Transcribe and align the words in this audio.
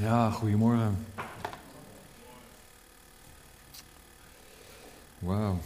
Ja, 0.00 0.30
goedemorgen. 0.30 1.06
Wauw. 5.18 5.58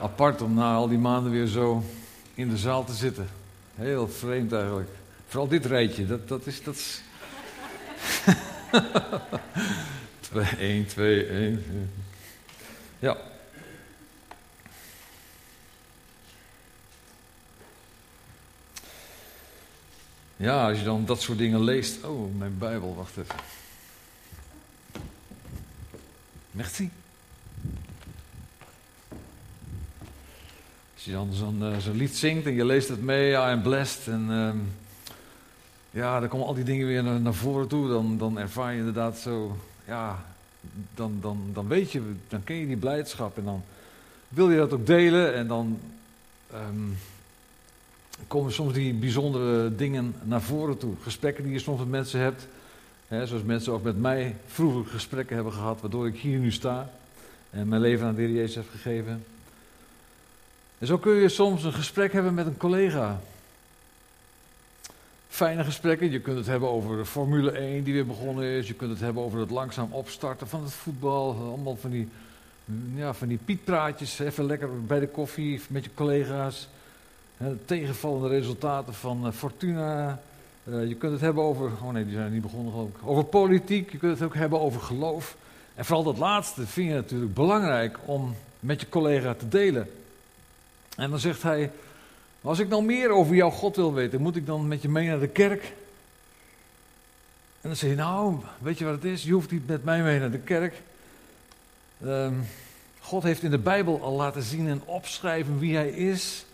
Apart 0.00 0.42
om 0.42 0.54
na 0.54 0.74
al 0.74 0.88
die 0.88 0.98
maanden 0.98 1.32
weer 1.32 1.46
zo 1.46 1.82
in 2.34 2.48
de 2.48 2.56
zaal 2.56 2.84
te 2.84 2.92
zitten. 2.92 3.28
Heel 3.74 4.08
vreemd 4.08 4.52
eigenlijk. 4.52 4.88
Vooral 5.26 5.48
dit 5.48 5.66
rijtje, 5.66 6.06
dat, 6.06 6.28
dat 6.28 6.46
is. 6.46 6.62
Dat 6.62 6.74
is... 6.74 7.02
1, 10.58 10.86
2, 10.86 11.26
1. 11.26 11.64
Ja. 12.98 13.16
Ja, 20.40 20.68
als 20.68 20.78
je 20.78 20.84
dan 20.84 21.04
dat 21.04 21.20
soort 21.20 21.38
dingen 21.38 21.64
leest. 21.64 22.04
Oh, 22.04 22.36
mijn 22.38 22.58
Bijbel, 22.58 22.94
wacht 22.94 23.16
even. 23.16 23.34
Merci. 26.50 26.90
Als 30.94 31.04
je 31.04 31.12
dan 31.12 31.32
zo'n 31.32 31.62
zo'n 31.78 31.96
lied 31.96 32.16
zingt 32.16 32.46
en 32.46 32.54
je 32.54 32.64
leest 32.64 32.88
het 32.88 33.02
mee, 33.02 33.30
I 33.30 33.34
am 33.34 33.62
blessed. 33.62 34.06
En 34.06 34.26
uh, 34.30 34.50
ja, 35.90 36.20
dan 36.20 36.28
komen 36.28 36.46
al 36.46 36.54
die 36.54 36.64
dingen 36.64 36.86
weer 36.86 37.02
naar, 37.02 37.20
naar 37.20 37.34
voren 37.34 37.68
toe. 37.68 37.88
Dan, 37.88 38.18
dan 38.18 38.38
ervaar 38.38 38.72
je 38.72 38.78
inderdaad 38.78 39.18
zo, 39.18 39.56
ja, 39.86 40.24
dan, 40.94 41.18
dan, 41.20 41.50
dan 41.52 41.68
weet 41.68 41.92
je, 41.92 42.02
dan 42.28 42.44
ken 42.44 42.56
je 42.56 42.66
die 42.66 42.76
blijdschap. 42.76 43.36
En 43.36 43.44
dan 43.44 43.62
wil 44.28 44.50
je 44.50 44.56
dat 44.56 44.72
ook 44.72 44.86
delen. 44.86 45.34
En 45.34 45.46
dan 45.46 45.80
um, 46.54 46.96
komen 48.26 48.52
soms 48.52 48.72
die 48.72 48.94
bijzondere 48.94 49.74
dingen 49.74 50.14
naar 50.22 50.42
voren 50.42 50.78
toe. 50.78 50.94
Gesprekken 51.02 51.44
die 51.44 51.52
je 51.52 51.58
soms 51.58 51.78
met 51.78 51.88
mensen 51.88 52.20
hebt. 52.20 52.46
Hè, 53.08 53.26
zoals 53.26 53.42
mensen 53.42 53.72
ook 53.72 53.82
met 53.82 54.00
mij 54.00 54.36
vroeger 54.46 54.90
gesprekken 54.90 55.34
hebben 55.34 55.52
gehad, 55.52 55.80
waardoor 55.80 56.06
ik 56.06 56.16
hier 56.16 56.38
nu 56.38 56.52
sta. 56.52 56.90
En 57.50 57.68
mijn 57.68 57.80
leven 57.80 58.06
aan 58.06 58.14
de 58.14 58.20
Heer 58.20 58.30
Jezus 58.30 58.54
heb 58.54 58.70
gegeven. 58.70 59.24
En 60.78 60.86
zo 60.86 60.98
kun 60.98 61.14
je 61.14 61.28
soms 61.28 61.64
een 61.64 61.72
gesprek 61.72 62.12
hebben 62.12 62.34
met 62.34 62.46
een 62.46 62.56
collega. 62.56 63.20
Fijne 65.28 65.64
gesprekken. 65.64 66.10
Je 66.10 66.20
kunt 66.20 66.36
het 66.36 66.46
hebben 66.46 66.68
over 66.68 66.96
de 66.96 67.04
Formule 67.04 67.50
1 67.50 67.84
die 67.84 67.92
weer 67.92 68.06
begonnen 68.06 68.44
is. 68.44 68.68
Je 68.68 68.74
kunt 68.74 68.90
het 68.90 69.00
hebben 69.00 69.22
over 69.22 69.38
het 69.38 69.50
langzaam 69.50 69.92
opstarten 69.92 70.48
van 70.48 70.62
het 70.62 70.72
voetbal. 70.72 71.34
Allemaal 71.34 71.76
van 71.76 71.90
die, 71.90 72.08
ja, 72.94 73.14
van 73.14 73.28
die 73.28 73.38
pietpraatjes. 73.44 74.18
Even 74.18 74.44
lekker 74.44 74.84
bij 74.84 75.00
de 75.00 75.08
koffie 75.08 75.60
met 75.68 75.84
je 75.84 75.90
collega's. 75.94 76.68
Tegenvallende 77.64 78.28
resultaten 78.28 78.94
van 78.94 79.26
uh, 79.26 79.32
Fortuna. 79.32 80.20
Uh, 80.64 80.88
je 80.88 80.94
kunt 80.94 81.12
het 81.12 81.20
hebben 81.20 81.44
over. 81.44 81.70
Oh 81.82 81.90
nee, 81.90 82.04
die 82.04 82.14
zijn 82.14 82.32
niet 82.32 82.42
begonnen 82.42 82.72
geloof. 82.72 82.90
Over 83.04 83.24
politiek. 83.24 83.92
Je 83.92 83.98
kunt 83.98 84.18
het 84.18 84.28
ook 84.28 84.34
hebben 84.34 84.60
over 84.60 84.80
geloof. 84.80 85.36
En 85.74 85.84
vooral 85.84 86.04
dat 86.04 86.18
laatste 86.18 86.66
vind 86.66 86.88
je 86.88 86.94
natuurlijk 86.94 87.34
belangrijk 87.34 87.98
om 88.04 88.34
met 88.60 88.80
je 88.80 88.88
collega 88.88 89.34
te 89.34 89.48
delen. 89.48 89.90
En 90.96 91.10
dan 91.10 91.18
zegt 91.18 91.42
hij, 91.42 91.70
als 92.42 92.58
ik 92.58 92.68
nou 92.68 92.84
meer 92.84 93.10
over 93.10 93.34
jouw 93.34 93.50
God 93.50 93.76
wil 93.76 93.94
weten, 93.94 94.20
moet 94.20 94.36
ik 94.36 94.46
dan 94.46 94.68
met 94.68 94.82
je 94.82 94.88
mee 94.88 95.08
naar 95.08 95.20
de 95.20 95.28
kerk? 95.28 95.62
En 97.60 97.68
dan 97.68 97.76
zeg 97.76 97.90
je, 97.90 97.96
nou, 97.96 98.36
weet 98.58 98.78
je 98.78 98.84
wat 98.84 98.94
het 98.94 99.04
is? 99.04 99.22
Je 99.22 99.32
hoeft 99.32 99.50
niet 99.50 99.66
met 99.66 99.84
mij 99.84 100.02
mee 100.02 100.18
naar 100.18 100.30
de 100.30 100.38
kerk. 100.38 100.82
Um, 102.04 102.46
God 103.00 103.22
heeft 103.22 103.42
in 103.42 103.50
de 103.50 103.58
Bijbel 103.58 104.02
al 104.02 104.16
laten 104.16 104.42
zien 104.42 104.68
en 104.68 104.82
opschrijven 104.84 105.58
wie 105.58 105.74
hij 105.74 105.90
is 105.90 106.44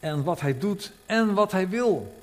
en 0.00 0.22
wat 0.24 0.40
hij 0.40 0.58
doet 0.58 0.92
en 1.06 1.34
wat 1.34 1.52
hij 1.52 1.68
wil. 1.68 2.16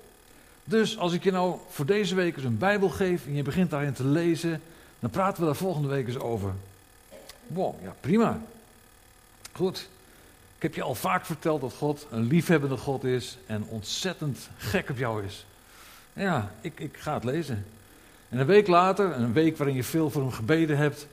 Dus 0.64 0.98
als 0.98 1.14
ik 1.14 1.24
je 1.24 1.32
nou 1.32 1.58
voor 1.70 1.86
deze 1.86 2.16
week 2.16 2.36
eens 2.36 2.46
een 2.46 2.58
Bijbel 2.58 2.90
geef 2.90 3.26
en 3.26 3.36
je 3.36 3.44
begint 3.44 3.70
daarin 3.70 3.94
te 3.94 4.06
lezen, 4.06 4.62
dan 5.00 5.10
praten 5.10 5.40
we 5.40 5.46
daar 5.46 5.56
volgende 5.56 5.88
week 5.88 6.08
eens 6.08 6.20
over. 6.20 6.54
Wow, 7.48 7.76
ja 7.84 7.96
prima. 8.00 8.40
Goed. 9.52 9.90
Ik 10.56 10.62
heb 10.62 10.76
je 10.76 10.82
al 10.82 10.96
vaak 10.96 11.26
verteld 11.26 11.62
dat 11.62 11.74
God 11.74 12.08
een 12.12 12.28
liefhebbende 12.28 12.78
God 12.78 13.04
is 13.04 13.38
en 13.46 13.64
ontzettend 13.64 14.50
gek 14.58 14.90
op 14.90 14.98
jou 14.98 15.26
is. 15.26 15.46
Ja, 16.14 16.52
ik, 16.62 16.80
ik 16.80 16.98
ga 16.98 17.14
het 17.14 17.24
lezen. 17.24 17.66
En 18.30 18.40
een 18.40 18.46
week 18.46 18.68
later, 18.68 19.12
een 19.16 19.34
week 19.34 19.58
waarin 19.58 19.76
je 19.76 19.84
veel 19.84 20.10
voor 20.10 20.22
hem 20.22 20.32
gebeden 20.32 20.78
hebt, 20.78 21.08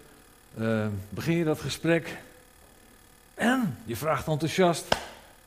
uh, 0.58 0.86
begin 1.08 1.36
je 1.36 1.44
dat 1.44 1.60
gesprek. 1.60 2.16
En 3.34 3.78
je 3.84 3.96
vraagt 3.96 4.28
enthousiast: 4.28 4.96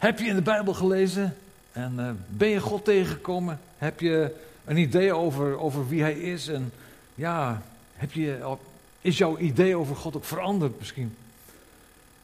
Heb 0.06 0.20
je 0.20 0.26
in 0.26 0.36
de 0.36 0.42
Bijbel 0.42 0.74
gelezen? 0.74 1.36
En 1.72 1.94
uh, 1.98 2.10
ben 2.28 2.48
je 2.48 2.60
God 2.60 2.86
tegengekomen? 2.86 3.60
Heb 3.78 4.00
je 4.00 4.36
een 4.66 4.78
idee 4.78 5.14
over, 5.14 5.60
over 5.60 5.88
wie 5.88 6.02
hij 6.02 6.20
is? 6.20 6.48
En 6.48 6.72
ja, 7.16 7.62
heb 7.94 8.12
je, 8.12 8.56
is 9.02 9.18
jouw 9.18 9.38
idee 9.38 9.78
over 9.78 9.96
God 9.96 10.16
ook 10.16 10.26
veranderd 10.26 10.80
misschien? 10.80 11.16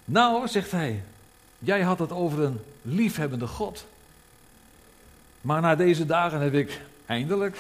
Nou, 0.06 0.48
zegt 0.48 0.72
hij, 0.72 1.02
Jij 1.64 1.82
had 1.82 2.00
het 2.00 2.12
over 2.12 2.44
een 2.44 2.60
liefhebbende 2.82 3.48
God. 3.48 3.86
Maar 5.42 5.62
na 5.62 5.76
deze 5.76 6.06
dagen 6.06 6.40
heb 6.40 6.54
ik 6.54 6.82
eindelijk 7.06 7.58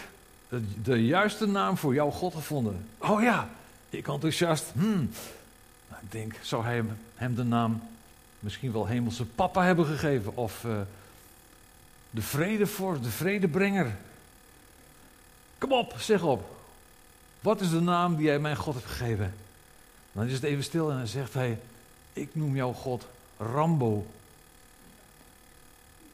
de, 0.49 0.81
de 0.83 1.05
juiste 1.05 1.45
naam 1.45 1.77
voor 1.77 1.93
jouw 1.93 2.09
God 2.09 2.33
gevonden. 2.33 2.85
Oh 2.97 3.21
ja, 3.21 3.49
ik 3.89 4.07
enthousiast. 4.07 4.65
Hmm. 4.73 5.09
Nou, 5.89 6.01
ik 6.01 6.11
denk, 6.11 6.33
zou 6.41 6.63
hij 6.63 6.83
hem, 7.15 7.35
de 7.35 7.43
naam 7.43 7.81
misschien 8.41 8.71
wel 8.71 8.85
hemelse 8.85 9.25
papa 9.25 9.63
hebben 9.63 9.85
gegeven? 9.85 10.35
Of 10.35 10.63
uh, 10.63 10.81
de 12.09 12.21
vredevorst, 12.21 13.03
de 13.03 13.09
vredebrenger? 13.09 13.95
Kom 15.57 15.71
op, 15.71 15.93
zeg 15.97 16.23
op. 16.23 16.57
Wat 17.39 17.61
is 17.61 17.69
de 17.69 17.81
naam 17.81 18.15
die 18.15 18.25
jij 18.25 18.39
mijn 18.39 18.55
God 18.55 18.73
hebt 18.73 18.85
gegeven? 18.85 19.33
Dan 20.11 20.25
is 20.25 20.33
het 20.33 20.43
even 20.43 20.63
stil 20.63 20.91
en 20.91 20.97
dan 20.97 21.07
zegt 21.07 21.33
hij: 21.33 21.59
Ik 22.13 22.29
noem 22.35 22.55
jouw 22.55 22.73
God 22.73 23.05
Rambo. 23.37 24.05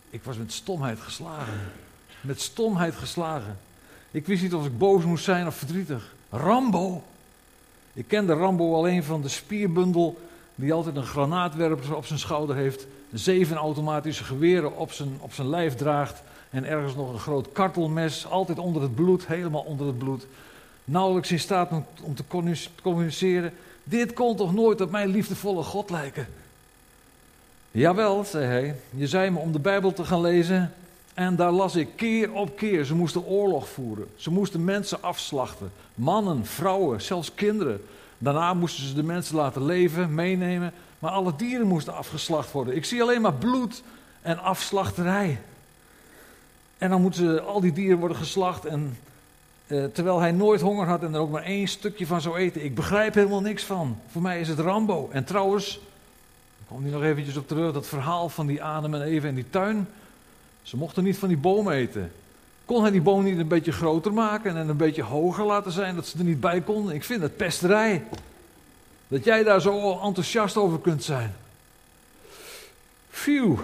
Ik 0.10 0.24
was 0.24 0.38
met 0.38 0.52
stomheid 0.52 1.00
geslagen. 1.00 1.72
Met 2.22 2.42
stomheid 2.42 2.96
geslagen. 2.96 3.58
Ik 4.12 4.26
wist 4.26 4.42
niet 4.42 4.54
of 4.54 4.66
ik 4.66 4.78
boos 4.78 5.04
moest 5.04 5.24
zijn 5.24 5.48
of 5.48 5.56
verdrietig. 5.56 6.14
Rambo. 6.30 7.04
Ik 7.94 8.08
kende 8.08 8.34
Rambo 8.34 8.76
alleen 8.76 9.04
van 9.04 9.22
de 9.22 9.30
spierbundel 9.30 10.22
die 10.58 10.74
altijd 10.74 10.96
een 10.96 11.06
granaatwerper 11.06 11.96
op 11.96 12.06
zijn 12.06 12.20
schouder 12.20 12.56
heeft, 12.56 12.88
zeven 13.14 13.58
automatische 13.58 14.24
geweren 14.24 14.78
op 14.78 14.92
zijn, 14.92 15.18
op 15.20 15.34
zijn 15.34 15.50
lijf 15.50 15.76
draagt 15.76 16.22
en 16.50 16.66
ergens 16.66 16.96
nog 16.96 17.14
een 17.14 17.20
groot 17.20 17.52
kartelmes, 17.52 18.28
altijd 18.28 18.60
onder 18.60 18.82
het 18.82 18.96
bloed, 18.96 19.28
helemaal 19.28 19.62
onder 19.62 19.88
het 19.88 19.98
bloed. 19.98 20.28
Nauwelijks 20.84 21.32
in 21.32 21.40
staat 21.40 21.72
om, 21.72 21.86
om 22.02 22.16
te 22.16 22.24
communiceren. 22.82 23.54
Dit 23.84 24.14
kon 24.14 24.36
toch 24.36 24.54
nooit 24.54 24.82
op 24.82 24.92
mijn 24.92 25.08
liefdevolle 25.08 25.64
God 25.64 25.90
lijken? 25.90 26.28
Jawel, 27.72 28.24
zei 28.24 28.46
hij, 28.46 28.76
je 28.90 29.08
zei 29.08 29.30
me 29.30 29.40
om 29.40 29.52
de 29.52 29.60
Bijbel 29.60 29.94
te 29.94 30.04
gaan 30.04 30.22
lezen 30.22 30.74
en 31.14 31.36
daar 31.36 31.52
las 31.52 31.76
ik 31.76 31.88
keer 31.96 32.34
op 32.34 32.58
keer. 32.58 32.84
Ze 32.84 32.96
moesten 32.96 33.26
oorlog 33.26 33.70
voeren. 33.70 34.08
Ze 34.16 34.32
moesten 34.32 34.64
mensen 34.64 35.02
afslachten. 35.02 35.72
Mannen, 35.96 36.46
vrouwen, 36.46 37.02
zelfs 37.02 37.34
kinderen. 37.34 37.82
Daarna 38.18 38.54
moesten 38.54 38.84
ze 38.88 38.94
de 38.94 39.04
mensen 39.04 39.36
laten 39.36 39.66
leven, 39.66 40.14
meenemen. 40.14 40.74
Maar 41.00 41.12
alle 41.12 41.36
dieren 41.36 41.68
moesten 41.68 41.96
afgeslacht 41.96 42.52
worden. 42.52 42.76
Ik 42.76 42.86
zie 42.86 43.02
alleen 43.02 43.22
maar 43.22 43.34
bloed 43.34 43.84
en 44.22 44.40
afslachterij. 44.40 45.40
En 46.78 46.90
dan 46.90 47.02
moeten 47.02 47.46
al 47.46 47.62
die 47.62 47.74
dieren 47.74 48.00
worden 48.00 48.18
geslacht. 48.18 48.66
En 48.66 48.98
eh, 49.68 49.84
terwijl 49.84 50.20
hij 50.20 50.32
nooit 50.32 50.62
honger 50.62 50.88
had 50.88 51.04
en 51.04 51.14
er 51.14 51.20
ook 51.20 51.32
maar 51.32 51.44
één 51.44 51.68
stukje 51.68 52.08
van 52.08 52.22
zou 52.22 52.38
eten. 52.38 52.64
Ik 52.64 52.76
begrijp 52.76 53.14
helemaal 53.14 53.42
niks 53.42 53.64
van. 53.64 54.00
Voor 54.12 54.22
mij 54.22 54.40
is 54.40 54.48
het 54.48 54.60
Rambo. 54.60 55.10
En 55.12 55.24
trouwens, 55.24 55.80
kom 56.68 56.84
hier 56.84 56.92
nog 56.92 57.04
eventjes 57.04 57.38
op 57.38 57.48
terug, 57.48 57.74
dat 57.74 57.88
verhaal 57.88 58.30
van 58.30 58.48
die 58.48 58.64
Adam 58.64 58.94
en 58.94 59.02
Eva 59.02 59.28
in 59.28 59.36
die 59.36 59.50
tuin. 59.50 59.88
Ze 60.62 60.78
mochten 60.78 61.04
niet 61.04 61.18
van 61.18 61.28
die 61.28 61.38
boom 61.38 61.70
eten. 61.70 62.12
Kon 62.68 62.82
hij 62.82 62.92
die 62.92 63.02
boom 63.02 63.24
niet 63.24 63.38
een 63.38 63.48
beetje 63.48 63.72
groter 63.72 64.14
maken 64.14 64.58
en 64.58 64.70
een 64.70 64.78
beetje 64.78 65.04
hoger 65.04 65.46
laten 65.46 65.72
zijn, 65.72 65.96
dat 65.96 66.08
ze 66.08 66.18
er 66.18 66.24
niet 66.24 66.40
bij 66.40 66.62
konden? 66.62 66.96
Ik 66.96 67.04
vind 67.04 67.22
het 67.22 67.38
pesterij. 67.38 68.04
Dat 69.08 69.24
jij 69.24 69.44
daar 69.44 69.62
zo 69.62 70.00
enthousiast 70.00 70.58
over 70.58 70.80
kunt 70.80 71.04
zijn. 71.04 71.36
Phew. 73.10 73.60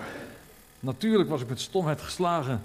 Natuurlijk 0.80 1.30
was 1.30 1.42
ik 1.42 1.50
met 1.50 1.62
stomheid 1.62 2.02
geslagen. 2.02 2.64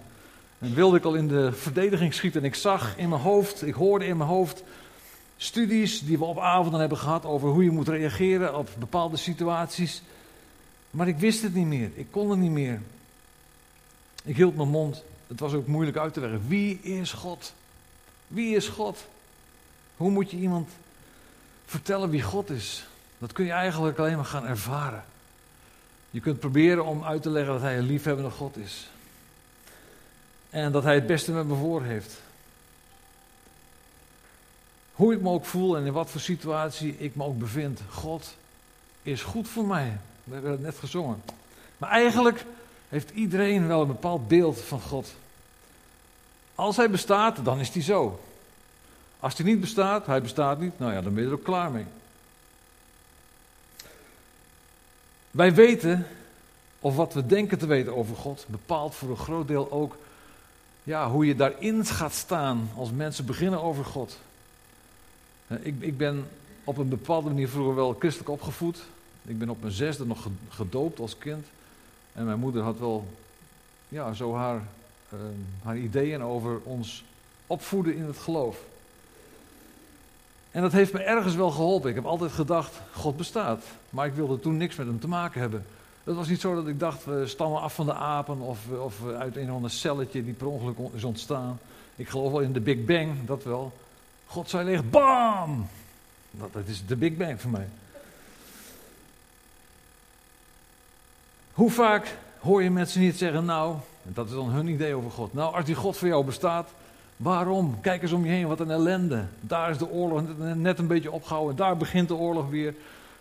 En 0.58 0.74
wilde 0.74 0.96
ik 0.96 1.04
al 1.04 1.14
in 1.14 1.28
de 1.28 1.52
verdediging 1.52 2.14
schieten. 2.14 2.40
En 2.40 2.46
ik 2.46 2.54
zag 2.54 2.96
in 2.96 3.08
mijn 3.08 3.20
hoofd, 3.20 3.66
ik 3.66 3.74
hoorde 3.74 4.06
in 4.06 4.16
mijn 4.16 4.30
hoofd 4.30 4.62
studies 5.36 6.00
die 6.04 6.18
we 6.18 6.24
op 6.24 6.38
avonden 6.38 6.80
hebben 6.80 6.98
gehad 6.98 7.24
over 7.24 7.48
hoe 7.48 7.64
je 7.64 7.70
moet 7.70 7.88
reageren 7.88 8.58
op 8.58 8.68
bepaalde 8.78 9.16
situaties. 9.16 10.02
Maar 10.90 11.08
ik 11.08 11.18
wist 11.18 11.42
het 11.42 11.54
niet 11.54 11.66
meer. 11.66 11.90
Ik 11.94 12.06
kon 12.10 12.30
het 12.30 12.38
niet 12.38 12.50
meer. 12.50 12.80
Ik 14.24 14.36
hield 14.36 14.56
mijn 14.56 14.68
mond. 14.68 15.02
Het 15.28 15.40
was 15.40 15.52
ook 15.52 15.66
moeilijk 15.66 15.96
uit 15.96 16.12
te 16.12 16.20
leggen. 16.20 16.48
Wie 16.48 16.80
is 16.80 17.12
God? 17.12 17.52
Wie 18.26 18.56
is 18.56 18.68
God? 18.68 19.06
Hoe 19.96 20.10
moet 20.10 20.30
je 20.30 20.36
iemand 20.36 20.70
vertellen 21.66 22.10
wie 22.10 22.22
God 22.22 22.50
is? 22.50 22.86
Dat 23.18 23.32
kun 23.32 23.44
je 23.44 23.52
eigenlijk 23.52 23.98
alleen 23.98 24.16
maar 24.16 24.24
gaan 24.24 24.46
ervaren. 24.46 25.04
Je 26.10 26.20
kunt 26.20 26.40
proberen 26.40 26.84
om 26.84 27.04
uit 27.04 27.22
te 27.22 27.30
leggen 27.30 27.52
dat 27.52 27.62
hij 27.62 27.78
een 27.78 27.86
liefhebbende 27.86 28.30
God 28.30 28.56
is. 28.56 28.90
En 30.50 30.72
dat 30.72 30.82
hij 30.82 30.94
het 30.94 31.06
beste 31.06 31.32
met 31.32 31.46
me 31.46 31.54
voor 31.54 31.82
heeft. 31.82 32.20
Hoe 34.92 35.12
ik 35.12 35.20
me 35.20 35.30
ook 35.30 35.44
voel 35.44 35.76
en 35.76 35.86
in 35.86 35.92
wat 35.92 36.10
voor 36.10 36.20
situatie 36.20 36.98
ik 36.98 37.14
me 37.14 37.24
ook 37.24 37.38
bevind. 37.38 37.80
God 37.90 38.34
is 39.02 39.22
goed 39.22 39.48
voor 39.48 39.66
mij. 39.66 39.98
We 40.24 40.32
hebben 40.34 40.50
het 40.50 40.60
net 40.60 40.78
gezongen. 40.78 41.22
Maar 41.78 41.90
eigenlijk 41.90 42.44
heeft 42.88 43.10
iedereen 43.10 43.66
wel 43.66 43.80
een 43.80 43.86
bepaald 43.86 44.28
beeld 44.28 44.60
van 44.60 44.80
God. 44.80 45.14
Als 46.54 46.76
hij 46.76 46.90
bestaat, 46.90 47.44
dan 47.44 47.60
is 47.60 47.68
hij 47.68 47.82
zo. 47.82 48.20
Als 49.20 49.36
hij 49.36 49.46
niet 49.46 49.60
bestaat, 49.60 50.06
hij 50.06 50.22
bestaat 50.22 50.60
niet, 50.60 50.78
nou 50.78 50.92
ja, 50.92 51.00
dan 51.00 51.14
ben 51.14 51.22
je 51.22 51.28
er 51.28 51.34
ook 51.34 51.44
klaar 51.44 51.70
mee. 51.70 51.86
Wij 55.30 55.54
weten, 55.54 56.06
of 56.78 56.96
wat 56.96 57.14
we 57.14 57.26
denken 57.26 57.58
te 57.58 57.66
weten 57.66 57.96
over 57.96 58.16
God, 58.16 58.44
bepaalt 58.48 58.94
voor 58.94 59.10
een 59.10 59.16
groot 59.16 59.48
deel 59.48 59.70
ook 59.72 59.96
ja, 60.82 61.10
hoe 61.10 61.26
je 61.26 61.36
daarin 61.36 61.86
gaat 61.86 62.14
staan 62.14 62.70
als 62.76 62.90
mensen 62.90 63.26
beginnen 63.26 63.62
over 63.62 63.84
God. 63.84 64.18
Ik, 65.48 65.74
ik 65.78 65.96
ben 65.96 66.28
op 66.64 66.76
een 66.76 66.88
bepaalde 66.88 67.28
manier 67.28 67.48
vroeger 67.48 67.74
wel 67.74 67.96
christelijk 67.98 68.30
opgevoed. 68.30 68.84
Ik 69.24 69.38
ben 69.38 69.48
op 69.48 69.60
mijn 69.60 69.72
zesde 69.72 70.06
nog 70.06 70.26
gedoopt 70.48 71.00
als 71.00 71.18
kind. 71.18 71.46
En 72.18 72.24
mijn 72.24 72.38
moeder 72.38 72.62
had 72.62 72.78
wel 72.78 73.06
ja, 73.88 74.12
zo 74.12 74.34
haar, 74.34 74.62
uh, 75.14 75.18
haar 75.62 75.76
ideeën 75.76 76.22
over 76.22 76.60
ons 76.62 77.04
opvoeden 77.46 77.96
in 77.96 78.04
het 78.04 78.18
geloof. 78.18 78.58
En 80.50 80.62
dat 80.62 80.72
heeft 80.72 80.92
me 80.92 81.02
ergens 81.02 81.34
wel 81.34 81.50
geholpen. 81.50 81.88
Ik 81.88 81.94
heb 81.94 82.04
altijd 82.04 82.32
gedacht, 82.32 82.80
God 82.92 83.16
bestaat. 83.16 83.64
Maar 83.90 84.06
ik 84.06 84.12
wilde 84.12 84.40
toen 84.40 84.56
niks 84.56 84.76
met 84.76 84.86
hem 84.86 85.00
te 85.00 85.08
maken 85.08 85.40
hebben. 85.40 85.66
Het 86.04 86.14
was 86.14 86.28
niet 86.28 86.40
zo 86.40 86.54
dat 86.54 86.66
ik 86.66 86.78
dacht, 86.78 87.04
we 87.04 87.26
stammen 87.26 87.60
af 87.60 87.74
van 87.74 87.86
de 87.86 87.94
apen 87.94 88.40
of, 88.40 88.58
of 88.80 89.06
uit 89.18 89.36
een 89.36 89.48
of 89.48 89.54
ander 89.54 89.70
celletje 89.70 90.24
die 90.24 90.34
per 90.34 90.46
ongeluk 90.46 90.76
is 90.94 91.04
ontstaan. 91.04 91.58
Ik 91.96 92.08
geloof 92.08 92.30
wel 92.30 92.40
in 92.40 92.52
de 92.52 92.60
Big 92.60 92.84
Bang, 92.84 93.26
dat 93.26 93.44
wel. 93.44 93.72
God 94.26 94.50
zei 94.50 94.64
ligt, 94.64 94.90
bam! 94.90 95.66
Dat 96.30 96.66
is 96.66 96.86
de 96.86 96.96
Big 96.96 97.16
Bang 97.16 97.40
voor 97.40 97.50
mij. 97.50 97.68
Hoe 101.58 101.70
vaak 101.70 102.16
hoor 102.40 102.62
je 102.62 102.70
mensen 102.70 103.00
niet 103.00 103.18
zeggen, 103.18 103.44
nou, 103.44 103.76
dat 104.02 104.26
is 104.26 104.32
dan 104.32 104.50
hun 104.50 104.68
idee 104.68 104.94
over 104.94 105.10
God. 105.10 105.34
Nou, 105.34 105.54
als 105.54 105.64
die 105.64 105.74
God 105.74 105.96
voor 105.96 106.08
jou 106.08 106.24
bestaat, 106.24 106.68
waarom? 107.16 107.80
Kijk 107.80 108.02
eens 108.02 108.12
om 108.12 108.24
je 108.24 108.30
heen, 108.30 108.46
wat 108.46 108.60
een 108.60 108.70
ellende. 108.70 109.24
Daar 109.40 109.70
is 109.70 109.78
de 109.78 109.90
oorlog 109.90 110.22
net 110.54 110.78
een 110.78 110.86
beetje 110.86 111.12
opgehouden, 111.12 111.56
daar 111.56 111.76
begint 111.76 112.08
de 112.08 112.14
oorlog 112.14 112.48
weer. 112.48 112.74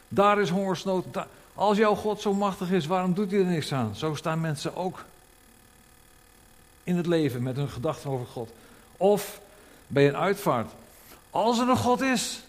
Daar 0.07 0.41
is 0.41 0.49
hongersnood. 0.49 1.05
Als 1.53 1.77
jouw 1.77 1.95
God 1.95 2.21
zo 2.21 2.33
machtig 2.33 2.71
is, 2.71 2.85
waarom 2.85 3.13
doet 3.13 3.31
hij 3.31 3.39
er 3.39 3.45
niks 3.45 3.73
aan? 3.73 3.95
Zo 3.95 4.15
staan 4.15 4.41
mensen 4.41 4.75
ook 4.75 5.05
in 6.83 6.97
het 6.97 7.07
leven 7.07 7.43
met 7.43 7.55
hun 7.55 7.69
gedachten 7.69 8.09
over 8.09 8.25
God. 8.25 8.49
Of 8.97 9.39
bij 9.87 10.07
een 10.07 10.17
uitvaart. 10.17 10.71
Als 11.29 11.59
er 11.59 11.69
een 11.69 11.77
God 11.77 12.01
is, 12.01 12.41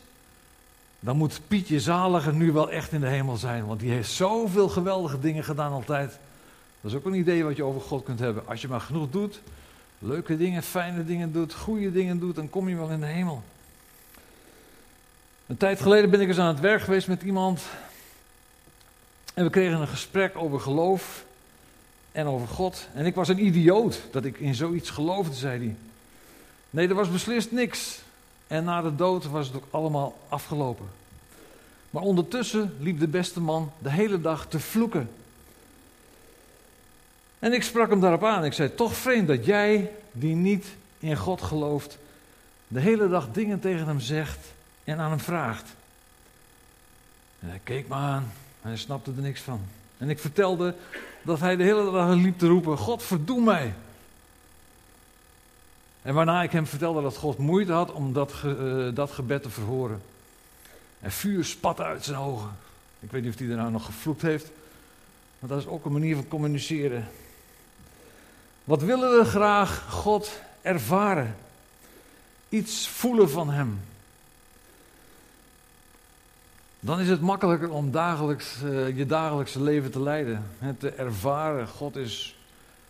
dan 1.00 1.16
moet 1.16 1.40
Pietje 1.48 1.80
Zaliger 1.80 2.34
nu 2.34 2.52
wel 2.52 2.70
echt 2.70 2.92
in 2.92 3.00
de 3.00 3.06
hemel 3.06 3.36
zijn. 3.36 3.66
Want 3.66 3.80
die 3.80 3.90
heeft 3.90 4.10
zoveel 4.10 4.68
geweldige 4.68 5.20
dingen 5.20 5.44
gedaan 5.44 5.72
altijd. 5.72 6.18
Dat 6.80 6.90
is 6.90 6.96
ook 6.96 7.04
een 7.04 7.14
idee 7.14 7.44
wat 7.44 7.56
je 7.56 7.64
over 7.64 7.80
God 7.80 8.04
kunt 8.04 8.18
hebben. 8.18 8.46
Als 8.46 8.60
je 8.60 8.68
maar 8.68 8.80
genoeg 8.80 9.10
doet, 9.10 9.40
leuke 9.98 10.36
dingen, 10.36 10.62
fijne 10.62 11.04
dingen 11.04 11.32
doet, 11.32 11.54
goede 11.54 11.92
dingen 11.92 12.18
doet, 12.18 12.34
dan 12.34 12.50
kom 12.50 12.68
je 12.68 12.76
wel 12.76 12.90
in 12.90 13.00
de 13.00 13.06
hemel. 13.06 13.42
Een 15.46 15.56
tijd 15.56 15.80
geleden 15.80 16.10
ben 16.10 16.20
ik 16.20 16.28
eens 16.28 16.38
aan 16.38 16.54
het 16.54 16.60
werk 16.60 16.82
geweest 16.82 17.08
met 17.08 17.22
iemand. 17.22 17.62
En 19.34 19.44
we 19.44 19.50
kregen 19.50 19.80
een 19.80 19.88
gesprek 19.88 20.36
over 20.36 20.60
geloof 20.60 21.24
en 22.12 22.26
over 22.26 22.48
God. 22.48 22.88
En 22.94 23.06
ik 23.06 23.14
was 23.14 23.28
een 23.28 23.44
idioot 23.44 24.00
dat 24.10 24.24
ik 24.24 24.38
in 24.38 24.54
zoiets 24.54 24.90
geloofde, 24.90 25.34
zei 25.34 25.58
hij. 25.58 25.76
Nee, 26.70 26.88
er 26.88 26.94
was 26.94 27.10
beslist 27.10 27.52
niks. 27.52 28.00
En 28.48 28.64
na 28.64 28.82
de 28.82 28.94
dood 28.94 29.24
was 29.24 29.46
het 29.46 29.56
ook 29.56 29.66
allemaal 29.70 30.18
afgelopen. 30.28 30.86
Maar 31.90 32.02
ondertussen 32.02 32.74
liep 32.78 33.00
de 33.00 33.08
beste 33.08 33.40
man 33.40 33.72
de 33.78 33.90
hele 33.90 34.20
dag 34.20 34.46
te 34.46 34.60
vloeken. 34.60 35.10
En 37.38 37.52
ik 37.52 37.62
sprak 37.62 37.90
hem 37.90 38.00
daarop 38.00 38.24
aan. 38.24 38.44
Ik 38.44 38.52
zei: 38.52 38.74
Toch 38.74 38.94
vreemd 38.94 39.28
dat 39.28 39.44
jij, 39.44 39.90
die 40.12 40.34
niet 40.34 40.66
in 40.98 41.16
God 41.16 41.42
gelooft, 41.42 41.98
de 42.68 42.80
hele 42.80 43.08
dag 43.08 43.28
dingen 43.32 43.60
tegen 43.60 43.86
hem 43.86 44.00
zegt 44.00 44.38
en 44.84 44.98
aan 44.98 45.10
hem 45.10 45.20
vraagt. 45.20 45.74
En 47.40 47.48
hij 47.48 47.60
keek 47.62 47.88
me 47.88 47.94
aan 47.94 48.32
en 48.62 48.68
hij 48.68 48.76
snapte 48.76 49.12
er 49.16 49.22
niks 49.22 49.40
van. 49.40 49.60
En 49.98 50.10
ik 50.10 50.18
vertelde 50.18 50.74
dat 51.22 51.40
hij 51.40 51.56
de 51.56 51.62
hele 51.62 51.92
dag 51.92 52.14
liep 52.14 52.38
te 52.38 52.46
roepen: 52.46 52.78
God, 52.78 53.02
verdoe 53.02 53.40
mij. 53.40 53.74
En 56.08 56.14
waarna 56.14 56.42
ik 56.42 56.52
hem 56.52 56.66
vertelde 56.66 57.02
dat 57.02 57.16
God 57.16 57.38
moeite 57.38 57.72
had 57.72 57.92
om 57.92 58.12
dat, 58.12 58.32
uh, 58.44 58.94
dat 58.94 59.10
gebed 59.10 59.42
te 59.42 59.50
verhoren. 59.50 60.02
En 61.00 61.12
vuur 61.12 61.44
spat 61.44 61.80
uit 61.80 62.04
zijn 62.04 62.18
ogen. 62.18 62.50
Ik 63.00 63.10
weet 63.10 63.22
niet 63.22 63.32
of 63.32 63.38
hij 63.38 63.48
daarna 63.48 63.68
nog 63.68 63.84
gevloekt 63.84 64.22
heeft. 64.22 64.50
Maar 65.38 65.48
dat 65.50 65.58
is 65.58 65.66
ook 65.66 65.84
een 65.84 65.92
manier 65.92 66.14
van 66.14 66.28
communiceren. 66.28 67.08
Wat 68.64 68.82
willen 68.82 69.18
we 69.18 69.24
graag 69.24 69.86
God 69.90 70.40
ervaren? 70.62 71.36
Iets 72.48 72.88
voelen 72.88 73.30
van 73.30 73.50
Hem. 73.50 73.80
Dan 76.80 77.00
is 77.00 77.08
het 77.08 77.20
makkelijker 77.20 77.70
om 77.70 77.90
dagelijks, 77.90 78.62
uh, 78.64 78.96
je 78.96 79.06
dagelijkse 79.06 79.62
leven 79.62 79.90
te 79.90 80.00
leiden. 80.00 80.44
Het 80.58 80.80
te 80.80 80.90
ervaren. 80.90 81.68
God 81.68 81.96
is. 81.96 82.36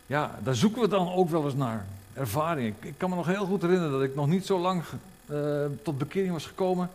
Ja, 0.07 0.39
daar 0.43 0.55
zoeken 0.55 0.83
we 0.83 0.89
dan 0.89 1.13
ook 1.13 1.31
wel 1.31 1.45
eens 1.45 1.55
naar 1.55 1.87
ervaring. 2.19 2.75
Ik, 2.81 2.95
kan 2.97 3.11
me 3.11 3.17
nog 3.17 3.27
heel 3.27 3.47
goed 3.47 3.63
herinneren 3.63 3.93
dat 3.93 4.03
ik 4.03 4.15
nog 4.15 4.27
niet 4.27 4.47
zo 4.47 4.59
lang 4.59 4.83
uh, 5.31 5.65
tot 5.83 5.99
bekering 5.99 6.33
was 6.33 6.47
gekomen. 6.47 6.91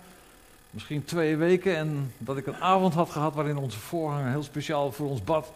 Misschien 0.70 1.06
twee 1.06 1.38
weken. 1.38 1.75
En 1.75 2.14
dat 2.18 2.38
ik 2.38 2.48
een 2.48 2.56
avond 2.56 2.94
had 2.94 3.10
gehad 3.10 3.34
waarin 3.34 3.58
onze 3.58 3.80
voorganger 3.80 4.30
heel 4.30 4.44
speciaal 4.44 4.92
voor 4.92 5.10
ons 5.10 5.24
bad. 5.24 5.52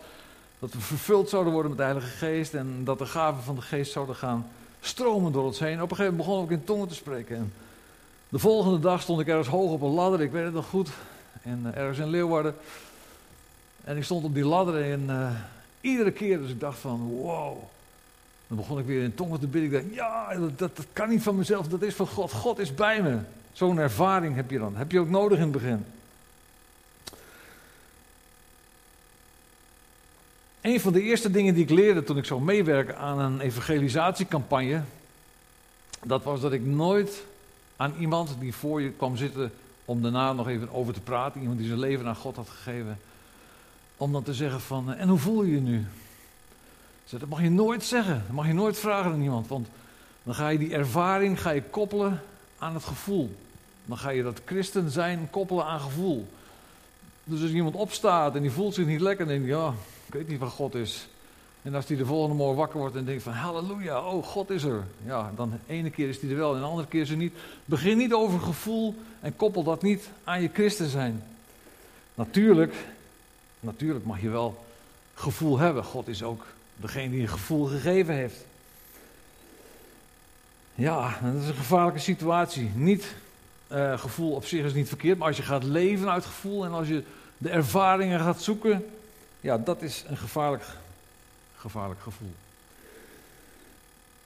Dat 0.59 0.73
we 0.73 0.79
vervuld 0.79 1.29
zouden 1.29 1.53
worden 1.53 1.71
met 1.71 1.79
de 1.79 1.85
Heilige 1.85 2.17
Geest. 2.17 2.53
En 2.53 2.81
dat 2.83 2.99
de 2.99 3.05
gaven 3.05 3.43
van 3.43 3.55
de 3.55 3.61
Geest 3.61 3.91
zouden 3.91 4.15
gaan 4.15 4.47
stromen 4.79 5.31
door 5.31 5.43
ons 5.43 5.59
heen. 5.59 5.81
Op 5.81 5.91
een 5.91 5.95
gegeven 5.95 6.15
moment 6.15 6.27
begon 6.27 6.43
ik 6.43 6.49
in 6.49 6.63
tongen 6.63 6.87
te 6.87 6.95
spreken. 6.95 7.35
En 7.35 7.53
de 8.29 8.39
volgende 8.39 8.79
dag 8.79 9.01
stond 9.01 9.19
ik 9.19 9.27
ergens 9.27 9.47
hoog 9.47 9.71
op 9.71 9.81
een 9.81 9.93
ladder. 9.93 10.21
Ik 10.21 10.31
weet 10.31 10.43
het 10.43 10.53
nog 10.53 10.69
goed. 10.69 10.89
En 11.43 11.63
uh, 11.65 11.77
ergens 11.77 11.97
in 11.97 12.09
Leeuwarden. 12.09 12.55
En 13.83 13.97
ik 13.97 14.03
stond 14.03 14.23
op 14.23 14.33
die 14.33 14.45
ladder 14.45 14.91
en 14.91 15.03
uh, 15.07 15.29
iedere 15.81 16.11
keer 16.11 16.39
dus 16.39 16.49
ik 16.49 16.59
dacht 16.59 16.79
van 16.79 16.99
wow. 16.99 17.57
Dan 18.47 18.57
begon 18.57 18.79
ik 18.79 18.85
weer 18.85 19.03
in 19.03 19.15
tongen 19.15 19.39
te 19.39 19.47
bidden. 19.47 19.79
Ik 19.79 19.83
dacht, 19.83 19.95
ja, 19.95 20.35
dat, 20.35 20.59
dat, 20.59 20.85
kan 20.93 21.09
niet 21.09 21.23
van 21.23 21.35
mezelf, 21.35 21.67
dat 21.67 21.81
is 21.81 21.93
van 21.93 22.07
God. 22.07 22.31
God 22.31 22.59
is 22.59 22.73
bij 22.73 23.01
me. 23.01 23.17
Zo'n 23.53 23.77
ervaring 23.77 24.35
heb 24.35 24.51
je 24.51 24.59
dan. 24.59 24.75
Heb 24.75 24.91
je 24.91 24.99
ook 24.99 25.09
nodig 25.09 25.37
in 25.37 25.43
het 25.43 25.51
begin. 25.51 25.85
Een 30.61 30.79
van 30.79 30.93
de 30.93 31.01
eerste 31.01 31.31
dingen 31.31 31.53
die 31.53 31.63
ik 31.63 31.69
leerde 31.69 32.03
toen 32.03 32.17
ik 32.17 32.25
zou 32.25 32.41
meewerken 32.41 32.97
aan 32.97 33.19
een 33.19 33.39
evangelisatiecampagne, 33.39 34.81
dat 36.05 36.23
was 36.23 36.41
dat 36.41 36.51
ik 36.51 36.65
nooit 36.65 37.23
aan 37.75 37.93
iemand 37.99 38.35
die 38.39 38.53
voor 38.53 38.81
je 38.81 38.89
kwam 38.91 39.17
zitten 39.17 39.51
om 39.85 40.01
daarna 40.01 40.33
nog 40.33 40.47
even 40.47 40.73
over 40.73 40.93
te 40.93 41.01
praten, 41.01 41.41
iemand 41.41 41.57
die 41.57 41.67
zijn 41.67 41.79
leven 41.79 42.07
aan 42.07 42.15
God 42.15 42.35
had 42.35 42.49
gegeven, 42.49 42.99
om 43.97 44.11
dan 44.11 44.23
te 44.23 44.33
zeggen 44.33 44.61
van, 44.61 44.93
en 44.93 45.09
hoe 45.09 45.19
voel 45.19 45.43
je 45.43 45.51
je 45.51 45.61
nu? 45.61 45.85
Dat 47.09 47.29
mag 47.29 47.41
je 47.41 47.49
nooit 47.49 47.83
zeggen. 47.83 48.23
Dat 48.25 48.35
mag 48.35 48.47
je 48.47 48.53
nooit 48.53 48.79
vragen 48.79 49.11
aan 49.11 49.21
iemand. 49.21 49.47
Want 49.47 49.67
dan 50.23 50.35
ga 50.35 50.47
je 50.47 50.57
die 50.57 50.73
ervaring 50.73 51.41
ga 51.41 51.49
je 51.49 51.61
koppelen 51.61 52.21
aan 52.57 52.73
het 52.73 52.83
gevoel. 52.83 53.35
Dan 53.85 53.97
ga 53.97 54.09
je 54.09 54.23
dat 54.23 54.41
christen 54.45 54.91
zijn 54.91 55.27
koppelen 55.29 55.65
aan 55.65 55.79
gevoel. 55.79 56.27
Dus 57.23 57.41
als 57.41 57.51
iemand 57.51 57.75
opstaat 57.75 58.35
en 58.35 58.41
die 58.41 58.51
voelt 58.51 58.73
zich 58.73 58.85
niet 58.85 59.01
lekker, 59.01 59.25
dan 59.25 59.33
denk 59.35 59.45
je, 59.47 59.51
ja, 59.51 59.73
ik 60.05 60.13
weet 60.13 60.27
niet 60.27 60.39
wat 60.39 60.49
God 60.49 60.75
is. 60.75 61.07
En 61.61 61.75
als 61.75 61.87
hij 61.87 61.97
de 61.97 62.05
volgende 62.05 62.35
morgen 62.35 62.57
wakker 62.57 62.79
wordt 62.79 62.95
en 62.95 63.05
denkt 63.05 63.23
van, 63.23 63.33
halleluja, 63.33 64.01
oh, 64.01 64.23
God 64.23 64.49
is 64.49 64.63
er. 64.63 64.83
Ja, 65.05 65.31
dan 65.35 65.49
de 65.49 65.73
ene 65.73 65.89
keer 65.89 66.09
is 66.09 66.21
hij 66.21 66.29
er 66.29 66.35
wel 66.35 66.53
en 66.53 66.59
de 66.59 66.65
andere 66.65 66.87
keer 66.87 67.01
is 67.01 67.07
hij 67.07 67.17
niet. 67.17 67.33
Begin 67.65 67.97
niet 67.97 68.13
over 68.13 68.39
gevoel 68.39 68.95
en 69.19 69.35
koppel 69.35 69.63
dat 69.63 69.81
niet 69.81 70.09
aan 70.23 70.41
je 70.41 70.49
christen 70.53 70.89
zijn. 70.89 71.23
Natuurlijk, 72.15 72.73
natuurlijk 73.59 74.05
mag 74.05 74.21
je 74.21 74.29
wel 74.29 74.63
gevoel 75.13 75.57
hebben. 75.57 75.83
God 75.83 76.07
is 76.07 76.23
ook 76.23 76.45
Degene 76.77 77.09
die 77.09 77.21
een 77.21 77.27
gevoel 77.27 77.65
gegeven 77.65 78.13
heeft. 78.13 78.45
Ja, 80.75 81.19
dat 81.23 81.41
is 81.41 81.47
een 81.47 81.55
gevaarlijke 81.55 81.99
situatie. 81.99 82.71
Niet, 82.73 83.15
uh, 83.71 83.99
gevoel 83.99 84.31
op 84.31 84.45
zich 84.45 84.65
is 84.65 84.73
niet 84.73 84.87
verkeerd, 84.87 85.17
maar 85.17 85.27
als 85.27 85.37
je 85.37 85.43
gaat 85.43 85.63
leven 85.63 86.11
uit 86.11 86.25
gevoel 86.25 86.65
en 86.65 86.71
als 86.71 86.87
je 86.87 87.03
de 87.37 87.49
ervaringen 87.49 88.19
gaat 88.19 88.41
zoeken, 88.41 88.85
ja, 89.41 89.57
dat 89.57 89.81
is 89.81 90.03
een 90.07 90.17
gevaarlijk, 90.17 90.63
gevaarlijk 91.57 92.01
gevoel. 92.01 92.33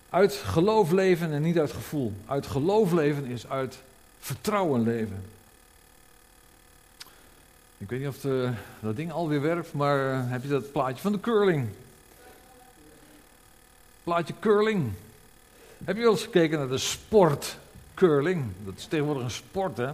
Uit 0.09 0.33
geloof 0.33 0.91
leven 0.91 1.31
en 1.31 1.41
niet 1.41 1.59
uit 1.59 1.71
gevoel. 1.71 2.13
Uit 2.25 2.47
geloof 2.47 2.91
leven 2.91 3.25
is 3.25 3.47
uit 3.47 3.81
vertrouwen 4.19 4.83
leven. 4.83 5.23
Ik 7.77 7.89
weet 7.89 7.99
niet 7.99 8.07
of 8.07 8.17
dat 8.79 8.95
ding 8.95 9.11
alweer 9.11 9.41
werkt, 9.41 9.73
maar 9.73 10.11
eh, 10.11 10.29
heb 10.29 10.43
je 10.43 10.49
dat 10.49 10.71
plaatje 10.71 11.01
van 11.01 11.11
de 11.11 11.19
curling? 11.19 11.67
Plaatje 14.03 14.33
curling. 14.39 14.91
Heb 15.83 15.95
je 15.95 16.01
wel 16.01 16.11
eens 16.11 16.23
gekeken 16.23 16.57
naar 16.57 16.67
de 16.67 16.77
sport 16.77 17.57
curling. 17.93 18.45
Dat 18.65 18.73
is 18.77 18.85
tegenwoordig 18.85 19.23
een 19.23 19.31
sport, 19.31 19.77
hè. 19.77 19.89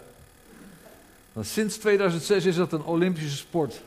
sinds 1.42 1.78
2006 1.78 2.46
is 2.46 2.56
dat 2.56 2.72
een 2.72 2.84
Olympische 2.84 3.38
sport. 3.38 3.82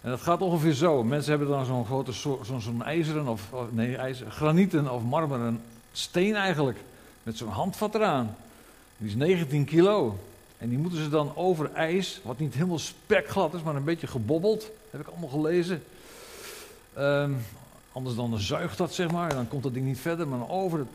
En 0.00 0.10
dat 0.10 0.20
gaat 0.20 0.40
ongeveer 0.40 0.72
zo. 0.72 1.04
Mensen 1.04 1.30
hebben 1.30 1.48
dan 1.48 1.64
zo'n 1.64 1.84
grote 1.84 2.12
zo'n 2.12 2.60
zo'n 2.60 2.82
ijzeren 2.82 3.28
of, 3.28 3.42
nee, 3.70 3.96
ijzer, 3.96 4.30
granieten 4.30 4.92
of 4.92 5.02
marmeren 5.02 5.60
steen 5.92 6.34
eigenlijk. 6.34 6.78
Met 7.22 7.36
zo'n 7.36 7.48
handvat 7.48 7.94
eraan. 7.94 8.36
Die 8.96 9.08
is 9.08 9.14
19 9.14 9.64
kilo. 9.64 10.18
En 10.58 10.68
die 10.68 10.78
moeten 10.78 11.02
ze 11.02 11.08
dan 11.08 11.36
over 11.36 11.72
ijs, 11.72 12.20
wat 12.24 12.38
niet 12.38 12.54
helemaal 12.54 12.78
spekglad 12.78 13.54
is, 13.54 13.62
maar 13.62 13.76
een 13.76 13.84
beetje 13.84 14.06
gebobbeld. 14.06 14.70
Heb 14.90 15.00
ik 15.00 15.06
allemaal 15.06 15.28
gelezen. 15.28 15.82
Um, 16.98 17.44
anders 17.98 18.16
dan 18.16 18.38
zuigt 18.38 18.78
dat, 18.78 18.94
zeg 18.94 19.10
maar. 19.10 19.30
En 19.30 19.36
dan 19.36 19.48
komt 19.48 19.62
dat 19.62 19.74
ding 19.74 19.86
niet 19.86 19.98
verder, 19.98 20.28
maar 20.28 20.48
over 20.48 20.86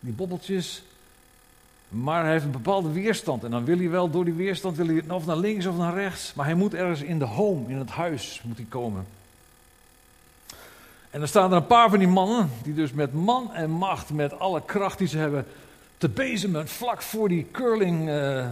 die 0.00 0.12
bobbeltjes. 0.12 0.82
Maar 1.88 2.22
hij 2.22 2.32
heeft 2.32 2.44
een 2.44 2.50
bepaalde 2.50 2.92
weerstand. 2.92 3.44
En 3.44 3.50
dan 3.50 3.64
wil 3.64 3.78
hij 3.78 3.90
wel 3.90 4.10
door 4.10 4.24
die 4.24 4.34
weerstand, 4.34 4.76
wil 4.76 4.86
hij 4.86 5.02
of 5.08 5.26
naar 5.26 5.36
links 5.36 5.66
of 5.66 5.76
naar 5.76 5.94
rechts. 5.94 6.34
Maar 6.34 6.46
hij 6.46 6.54
moet 6.54 6.74
ergens 6.74 7.02
in 7.02 7.18
de 7.18 7.24
home, 7.24 7.68
in 7.68 7.76
het 7.76 7.90
huis, 7.90 8.40
moet 8.44 8.56
hij 8.56 8.66
komen. 8.68 9.06
En 11.10 11.18
dan 11.18 11.28
staan 11.28 11.50
er 11.50 11.56
een 11.56 11.66
paar 11.66 11.90
van 11.90 11.98
die 11.98 12.08
mannen, 12.08 12.50
die 12.62 12.74
dus 12.74 12.92
met 12.92 13.12
man 13.12 13.54
en 13.54 13.70
macht, 13.70 14.10
met 14.10 14.38
alle 14.38 14.62
kracht 14.64 14.98
die 14.98 15.08
ze 15.08 15.18
hebben, 15.18 15.46
te 15.98 16.08
bezemen 16.08 16.68
vlak 16.68 17.02
voor 17.02 17.28
die 17.28 17.46
curling, 17.52 18.08
uh, 18.08 18.36
uh, 18.36 18.46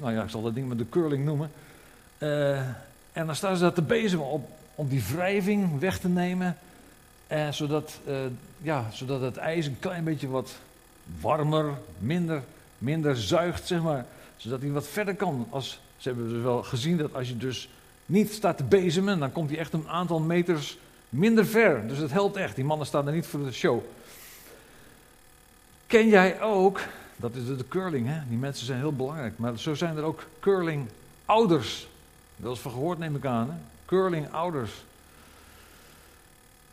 nou 0.00 0.12
ja, 0.12 0.22
ik 0.22 0.30
zal 0.30 0.42
dat 0.42 0.54
ding 0.54 0.68
met 0.68 0.78
de 0.78 0.88
curling 0.88 1.24
noemen. 1.24 1.50
Uh, 2.18 2.58
en 3.12 3.26
dan 3.26 3.36
staan 3.36 3.56
ze 3.56 3.62
daar 3.62 3.72
te 3.72 3.82
bezemen 3.82 4.26
op, 4.26 4.48
om 4.74 4.88
die 4.88 5.04
wrijving 5.12 5.80
weg 5.80 5.98
te 5.98 6.08
nemen. 6.08 6.56
Zodat, 7.50 8.00
ja, 8.62 8.90
zodat 8.92 9.20
het 9.20 9.36
ijs 9.36 9.66
een 9.66 9.78
klein 9.78 10.04
beetje 10.04 10.28
wat 10.28 10.54
warmer, 11.20 11.78
minder, 11.98 12.42
minder 12.78 13.16
zuigt, 13.16 13.66
zeg 13.66 13.82
maar. 13.82 14.06
Zodat 14.36 14.60
hij 14.60 14.70
wat 14.70 14.86
verder 14.86 15.14
kan. 15.14 15.46
Als, 15.50 15.80
ze 15.96 16.08
hebben 16.08 16.28
dus 16.28 16.42
wel 16.42 16.62
gezien 16.62 16.96
dat 16.96 17.14
als 17.14 17.28
je 17.28 17.36
dus 17.36 17.68
niet 18.06 18.32
staat 18.32 18.56
te 18.56 18.64
bezemen, 18.64 19.18
dan 19.18 19.32
komt 19.32 19.50
hij 19.50 19.58
echt 19.58 19.72
een 19.72 19.88
aantal 19.88 20.20
meters 20.20 20.78
minder 21.08 21.46
ver. 21.46 21.88
Dus 21.88 21.98
het 21.98 22.10
helpt 22.10 22.36
echt. 22.36 22.54
Die 22.54 22.64
mannen 22.64 22.86
staan 22.86 23.06
er 23.06 23.12
niet 23.12 23.26
voor 23.26 23.44
de 23.44 23.52
show. 23.52 23.82
Ken 25.86 26.08
jij 26.08 26.40
ook, 26.40 26.80
dat 27.16 27.34
is 27.34 27.46
de 27.46 27.68
curling, 27.68 28.06
hè? 28.08 28.20
die 28.28 28.38
mensen 28.38 28.66
zijn 28.66 28.78
heel 28.78 28.92
belangrijk, 28.92 29.38
maar 29.38 29.58
zo 29.58 29.74
zijn 29.74 29.96
er 29.96 30.02
ook 30.02 30.26
curling 30.40 30.86
ouders. 31.24 31.88
Dat 32.36 32.54
is 32.54 32.60
van 32.60 32.70
gehoord, 32.70 32.98
neem 32.98 33.16
ik 33.16 33.24
aan. 33.24 33.50
Hè? 33.50 33.56
Curling 33.86 34.32
ouders. 34.32 34.84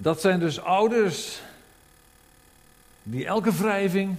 Dat 0.02 0.22
zijn 0.22 0.40
dus 0.40 0.60
ouders 0.60 1.42
die 3.04 3.26
elke 3.26 3.52
wrijving 3.52 4.16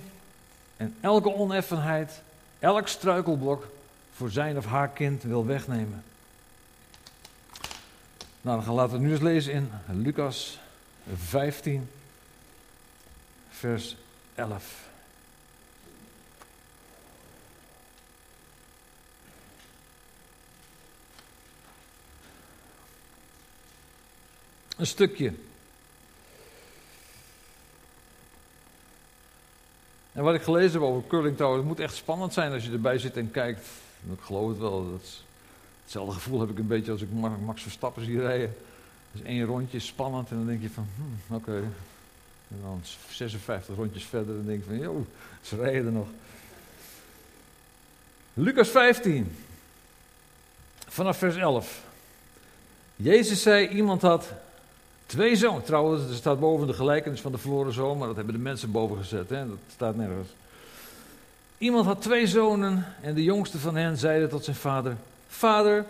en 0.76 0.96
elke 1.00 1.34
oneffenheid, 1.34 2.22
elk 2.58 2.88
struikelblok 2.88 3.68
voor 4.14 4.30
zijn 4.30 4.56
of 4.56 4.66
haar 4.66 4.88
kind 4.88 5.22
wil 5.22 5.46
wegnemen. 5.46 6.04
Nou, 8.40 8.56
dan 8.56 8.62
gaan 8.62 8.74
laten 8.74 8.98
we 8.98 9.04
nu 9.04 9.10
eens 9.10 9.20
lezen 9.20 9.52
in 9.52 9.70
Lucas 9.86 10.58
15, 11.14 11.90
vers 13.50 13.96
11. 14.34 14.88
Een 24.76 24.86
stukje. 24.86 25.32
En 30.12 30.22
wat 30.22 30.34
ik 30.34 30.42
gelezen 30.42 30.72
heb 30.72 30.82
over 30.82 31.08
Curling 31.08 31.36
Tower, 31.36 31.56
het 31.56 31.66
moet 31.66 31.80
echt 31.80 31.94
spannend 31.94 32.32
zijn 32.32 32.52
als 32.52 32.64
je 32.64 32.72
erbij 32.72 32.98
zit 32.98 33.16
en 33.16 33.30
kijkt. 33.30 33.66
Ik 34.12 34.20
geloof 34.20 34.48
het 34.48 34.58
wel. 34.58 34.90
Dat 34.90 35.22
hetzelfde 35.82 36.12
gevoel 36.12 36.40
heb 36.40 36.50
ik 36.50 36.58
een 36.58 36.66
beetje 36.66 36.92
als 36.92 37.02
ik 37.02 37.08
Max 37.44 37.62
Verstappen 37.62 38.04
zie 38.04 38.20
rijden. 38.20 38.56
Dus 39.12 39.22
één 39.22 39.44
rondje 39.44 39.76
is 39.76 39.86
spannend 39.86 40.30
en 40.30 40.36
dan 40.36 40.46
denk 40.46 40.62
je 40.62 40.70
van, 40.70 40.86
hm, 40.96 41.34
oké. 41.34 41.56
En 42.48 42.58
dan 42.62 42.80
56 43.10 43.76
rondjes 43.76 44.04
verder 44.04 44.38
en 44.38 44.46
denk 44.46 44.58
je 44.58 44.68
van, 44.68 44.78
joh, 44.78 45.06
ze 45.42 45.56
rijden 45.56 45.86
er 45.86 45.92
nog. 45.92 46.08
Lucas 48.34 48.68
15, 48.68 49.36
vanaf 50.88 51.16
vers 51.16 51.36
11. 51.36 51.82
Jezus 52.96 53.42
zei, 53.42 53.68
iemand 53.68 54.02
had 54.02 54.32
Twee 55.12 55.36
zoons. 55.36 55.64
Trouwens, 55.64 56.08
er 56.08 56.14
staat 56.14 56.40
boven 56.40 56.66
de 56.66 56.72
gelijkenis 56.72 57.20
van 57.20 57.32
de 57.32 57.38
verloren 57.38 57.72
zoon, 57.72 57.98
maar 57.98 58.06
dat 58.06 58.16
hebben 58.16 58.34
de 58.34 58.40
mensen 58.40 58.70
boven 58.70 58.96
gezet. 58.96 59.28
Hè? 59.28 59.48
Dat 59.48 59.58
staat 59.74 59.96
nergens. 59.96 60.28
Iemand 61.58 61.86
had 61.86 62.02
twee 62.02 62.26
zonen 62.26 62.86
en 63.00 63.14
de 63.14 63.22
jongste 63.22 63.58
van 63.58 63.76
hen 63.76 63.96
zeide 63.96 64.28
tot 64.28 64.44
zijn 64.44 64.56
vader: 64.56 64.96
Vader, 65.28 65.84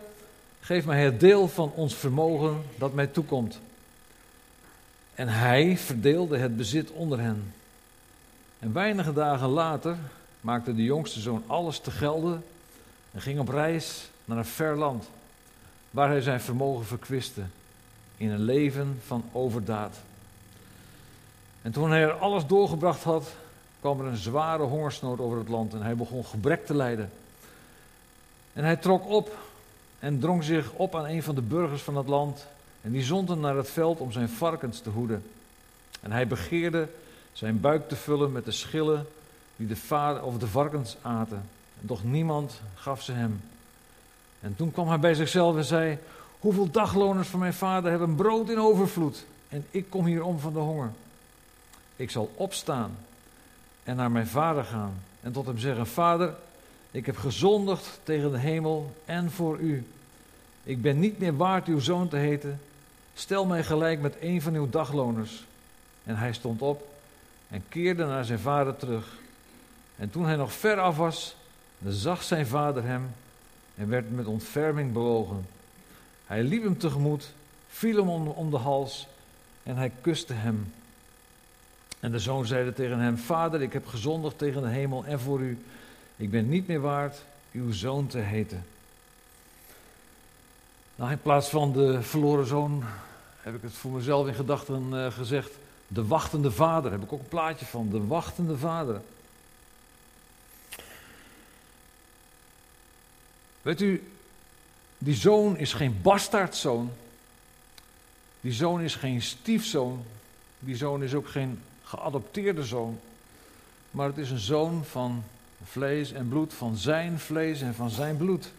geef 0.60 0.84
mij 0.84 1.02
het 1.02 1.20
deel 1.20 1.48
van 1.48 1.72
ons 1.74 1.94
vermogen 1.94 2.62
dat 2.78 2.92
mij 2.92 3.06
toekomt. 3.06 3.60
En 5.14 5.28
hij 5.28 5.78
verdeelde 5.78 6.38
het 6.38 6.56
bezit 6.56 6.90
onder 6.90 7.20
hen. 7.20 7.52
En 8.58 8.72
weinige 8.72 9.12
dagen 9.12 9.48
later 9.48 9.96
maakte 10.40 10.74
de 10.74 10.84
jongste 10.84 11.20
zoon 11.20 11.42
alles 11.46 11.78
te 11.78 11.90
gelden 11.90 12.44
en 13.12 13.20
ging 13.20 13.40
op 13.40 13.48
reis 13.48 14.08
naar 14.24 14.38
een 14.38 14.44
ver 14.44 14.76
land, 14.76 15.04
waar 15.90 16.08
hij 16.08 16.20
zijn 16.20 16.40
vermogen 16.40 16.86
verkwiste 16.86 17.42
in 18.22 18.30
een 18.30 18.42
leven 18.42 19.00
van 19.06 19.24
overdaad. 19.32 19.96
En 21.62 21.72
toen 21.72 21.90
hij 21.90 22.02
er 22.02 22.12
alles 22.12 22.46
doorgebracht 22.46 23.02
had, 23.02 23.34
kwam 23.80 24.00
er 24.00 24.06
een 24.06 24.16
zware 24.16 24.62
hongersnood 24.62 25.18
over 25.18 25.38
het 25.38 25.48
land 25.48 25.74
en 25.74 25.82
hij 25.82 25.96
begon 25.96 26.24
gebrek 26.24 26.66
te 26.66 26.74
lijden. 26.74 27.10
En 28.52 28.64
hij 28.64 28.76
trok 28.76 29.08
op 29.08 29.38
en 29.98 30.18
drong 30.18 30.44
zich 30.44 30.72
op 30.72 30.94
aan 30.94 31.06
een 31.06 31.22
van 31.22 31.34
de 31.34 31.42
burgers 31.42 31.82
van 31.82 31.96
het 31.96 32.06
land 32.06 32.46
en 32.80 32.92
die 32.92 33.02
zond 33.02 33.28
hem 33.28 33.40
naar 33.40 33.56
het 33.56 33.70
veld 33.70 33.98
om 33.98 34.12
zijn 34.12 34.28
varkens 34.28 34.80
te 34.80 34.90
hoeden. 34.90 35.24
En 36.00 36.12
hij 36.12 36.26
begeerde 36.26 36.88
zijn 37.32 37.60
buik 37.60 37.88
te 37.88 37.96
vullen 37.96 38.32
met 38.32 38.44
de 38.44 38.50
schillen 38.50 39.06
die 39.56 39.66
de, 39.66 39.76
vader, 39.76 40.22
of 40.22 40.38
de 40.38 40.48
varkens 40.48 40.96
aten. 41.02 41.42
En 41.80 41.86
doch 41.86 42.04
niemand 42.04 42.60
gaf 42.74 43.02
ze 43.02 43.12
hem. 43.12 43.40
En 44.40 44.56
toen 44.56 44.72
kwam 44.72 44.88
hij 44.88 44.98
bij 44.98 45.14
zichzelf 45.14 45.56
en 45.56 45.64
zei: 45.64 45.98
Hoeveel 46.42 46.70
dagloners 46.70 47.28
van 47.28 47.40
mijn 47.40 47.54
vader 47.54 47.90
hebben 47.90 48.14
brood 48.14 48.50
in 48.50 48.58
overvloed 48.58 49.24
en 49.48 49.66
ik 49.70 49.90
kom 49.90 50.06
hier 50.06 50.24
om 50.24 50.38
van 50.38 50.52
de 50.52 50.58
honger. 50.58 50.90
Ik 51.96 52.10
zal 52.10 52.30
opstaan 52.34 52.96
en 53.82 53.96
naar 53.96 54.10
mijn 54.10 54.26
vader 54.26 54.64
gaan 54.64 54.94
en 55.20 55.32
tot 55.32 55.46
hem 55.46 55.58
zeggen: 55.58 55.86
Vader, 55.86 56.34
ik 56.90 57.06
heb 57.06 57.16
gezondigd 57.16 58.00
tegen 58.02 58.30
de 58.30 58.38
hemel 58.38 58.94
en 59.04 59.30
voor 59.30 59.58
u. 59.58 59.86
Ik 60.62 60.82
ben 60.82 60.98
niet 60.98 61.18
meer 61.18 61.36
waard 61.36 61.66
uw 61.66 61.80
zoon 61.80 62.08
te 62.08 62.16
heten. 62.16 62.60
Stel 63.14 63.46
mij 63.46 63.64
gelijk 63.64 64.00
met 64.00 64.16
een 64.20 64.42
van 64.42 64.54
uw 64.54 64.70
dagloners. 64.70 65.44
En 66.04 66.16
hij 66.16 66.32
stond 66.32 66.62
op 66.62 66.88
en 67.48 67.64
keerde 67.68 68.04
naar 68.04 68.24
zijn 68.24 68.38
vader 68.38 68.76
terug. 68.76 69.18
En 69.96 70.10
toen 70.10 70.24
hij 70.24 70.36
nog 70.36 70.52
ver 70.52 70.80
af 70.80 70.96
was, 70.96 71.36
zag 71.86 72.22
zijn 72.22 72.46
vader 72.46 72.84
hem 72.84 73.10
en 73.74 73.88
werd 73.88 74.10
met 74.10 74.26
ontferming 74.26 74.92
bewogen. 74.92 75.60
Hij 76.32 76.42
liep 76.42 76.62
hem 76.62 76.78
tegemoet, 76.78 77.32
viel 77.68 77.96
hem 77.96 78.08
om, 78.28 78.50
de 78.50 78.56
hals 78.56 79.06
en 79.62 79.76
hij 79.76 79.92
kuste 80.00 80.32
hem. 80.32 80.72
En 82.00 82.12
de 82.12 82.18
zoon 82.18 82.46
zeide 82.46 82.72
tegen 82.72 82.98
hem: 82.98 83.18
Vader, 83.18 83.62
ik 83.62 83.72
heb 83.72 83.86
gezondigd 83.86 84.38
tegen 84.38 84.62
de 84.62 84.68
hemel 84.68 85.04
en 85.04 85.20
voor 85.20 85.40
u. 85.40 85.64
Ik 86.16 86.30
ben 86.30 86.48
niet 86.48 86.66
meer 86.66 86.80
waard 86.80 87.22
uw 87.52 87.72
zoon 87.72 88.06
te 88.06 88.18
heten. 88.18 88.64
Nou, 90.94 91.10
in 91.10 91.22
plaats 91.22 91.48
van 91.48 91.72
de 91.72 92.02
verloren 92.02 92.46
zoon 92.46 92.84
heb 93.40 93.54
ik 93.54 93.62
het 93.62 93.72
voor 93.72 93.90
mezelf 93.90 94.26
in 94.26 94.34
gedachten 94.34 94.88
uh, 94.92 95.12
gezegd. 95.12 95.50
De 95.88 96.06
wachtende 96.06 96.50
vader, 96.50 96.90
heb 96.90 97.02
ik 97.02 97.12
ook 97.12 97.20
een 97.20 97.28
plaatje 97.28 97.66
van. 97.66 97.88
De 97.88 98.06
wachtende 98.06 98.56
vader. 98.56 99.00
Weet 103.62 103.80
u, 103.80 104.02
die 105.02 105.14
zoon 105.14 105.56
is 105.56 105.72
geen 105.72 105.98
bastaardzoon. 106.02 106.92
Die 108.40 108.52
zoon 108.52 108.80
is 108.80 108.94
geen 108.94 109.22
stiefzoon. 109.22 110.04
Die 110.58 110.76
zoon 110.76 111.02
is 111.02 111.14
ook 111.14 111.28
geen 111.28 111.60
geadopteerde 111.82 112.64
zoon. 112.64 113.00
Maar 113.90 114.06
het 114.06 114.18
is 114.18 114.30
een 114.30 114.38
zoon 114.38 114.84
van 114.84 115.24
vlees 115.64 116.12
en 116.12 116.28
bloed, 116.28 116.54
van 116.54 116.76
zijn 116.76 117.18
vlees 117.18 117.60
en 117.60 117.74
van 117.74 117.90
zijn 117.90 118.16
bloed. 118.16 118.52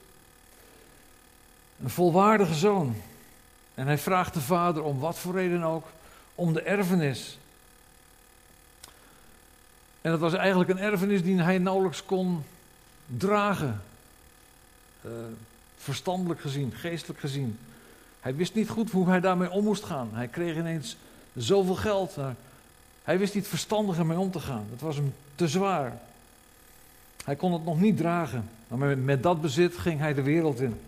Een 1.83 1.89
volwaardige 1.89 2.53
zoon. 2.53 2.95
En 3.75 3.85
hij 3.85 3.97
vraagt 3.97 4.33
de 4.33 4.41
vader 4.41 4.83
om 4.83 4.99
wat 4.99 5.17
voor 5.17 5.33
reden 5.33 5.63
ook, 5.63 5.85
om 6.35 6.53
de 6.53 6.61
erfenis. 6.61 7.37
En 10.01 10.11
dat 10.11 10.19
was 10.19 10.33
eigenlijk 10.33 10.69
een 10.69 10.79
erfenis 10.79 11.23
die 11.23 11.41
hij 11.41 11.57
nauwelijks 11.57 12.05
kon 12.05 12.43
dragen. 13.05 13.83
Uh, 15.05 15.11
verstandelijk 15.83 16.41
gezien, 16.41 16.71
geestelijk 16.71 17.19
gezien. 17.19 17.59
Hij 18.19 18.35
wist 18.35 18.53
niet 18.53 18.69
goed 18.69 18.91
hoe 18.91 19.09
hij 19.09 19.19
daarmee 19.19 19.51
om 19.51 19.63
moest 19.63 19.83
gaan. 19.83 20.09
Hij 20.13 20.27
kreeg 20.27 20.55
ineens 20.55 20.97
zoveel 21.35 21.75
geld. 21.75 22.15
Hij 23.03 23.17
wist 23.17 23.35
niet 23.35 23.47
verstandig 23.47 23.97
ermee 23.97 24.17
om 24.17 24.31
te 24.31 24.39
gaan. 24.39 24.67
Het 24.71 24.81
was 24.81 24.95
hem 24.95 25.13
te 25.35 25.47
zwaar. 25.47 25.99
Hij 27.23 27.35
kon 27.35 27.53
het 27.53 27.65
nog 27.65 27.79
niet 27.79 27.97
dragen, 27.97 28.49
maar 28.67 28.97
met 28.97 29.23
dat 29.23 29.41
bezit 29.41 29.77
ging 29.77 29.99
hij 29.99 30.13
de 30.13 30.21
wereld 30.21 30.59
in. 30.59 30.79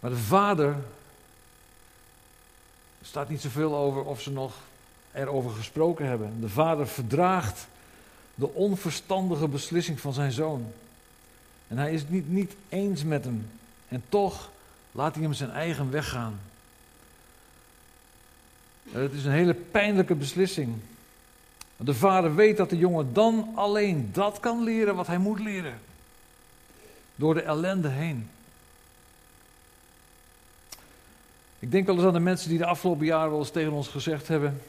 Maar 0.00 0.10
de 0.10 0.16
vader, 0.16 0.68
er 3.00 3.06
staat 3.06 3.28
niet 3.28 3.40
zoveel 3.40 3.76
over 3.76 4.04
of 4.04 4.20
ze 4.20 4.30
nog 4.30 4.54
erover 5.12 5.50
gesproken 5.50 6.06
hebben. 6.06 6.40
De 6.40 6.48
vader 6.48 6.86
verdraagt 6.86 7.66
de 8.34 8.52
onverstandige 8.52 9.48
beslissing 9.48 10.00
van 10.00 10.12
zijn 10.12 10.32
zoon. 10.32 10.72
En 11.74 11.80
hij 11.80 11.92
is 11.92 12.00
het 12.00 12.10
niet, 12.10 12.28
niet 12.28 12.56
eens 12.68 13.04
met 13.04 13.24
hem. 13.24 13.46
En 13.88 14.02
toch 14.08 14.50
laat 14.92 15.14
hij 15.14 15.22
hem 15.22 15.32
zijn 15.32 15.50
eigen 15.50 15.90
weg 15.90 16.08
gaan. 16.08 16.40
Het 18.90 19.12
is 19.12 19.24
een 19.24 19.32
hele 19.32 19.54
pijnlijke 19.54 20.14
beslissing. 20.14 20.74
De 21.76 21.94
vader 21.94 22.34
weet 22.34 22.56
dat 22.56 22.70
de 22.70 22.78
jongen 22.78 23.12
dan 23.12 23.52
alleen 23.54 24.10
dat 24.12 24.40
kan 24.40 24.62
leren 24.62 24.94
wat 24.94 25.06
hij 25.06 25.18
moet 25.18 25.40
leren. 25.40 25.78
Door 27.16 27.34
de 27.34 27.42
ellende 27.42 27.88
heen. 27.88 28.28
Ik 31.58 31.70
denk 31.70 31.86
wel 31.86 31.96
eens 31.96 32.04
aan 32.04 32.12
de 32.12 32.18
mensen 32.20 32.48
die 32.48 32.58
de 32.58 32.66
afgelopen 32.66 33.06
jaren 33.06 33.30
wel 33.30 33.38
eens 33.38 33.50
tegen 33.50 33.72
ons 33.72 33.88
gezegd 33.88 34.28
hebben. 34.28 34.60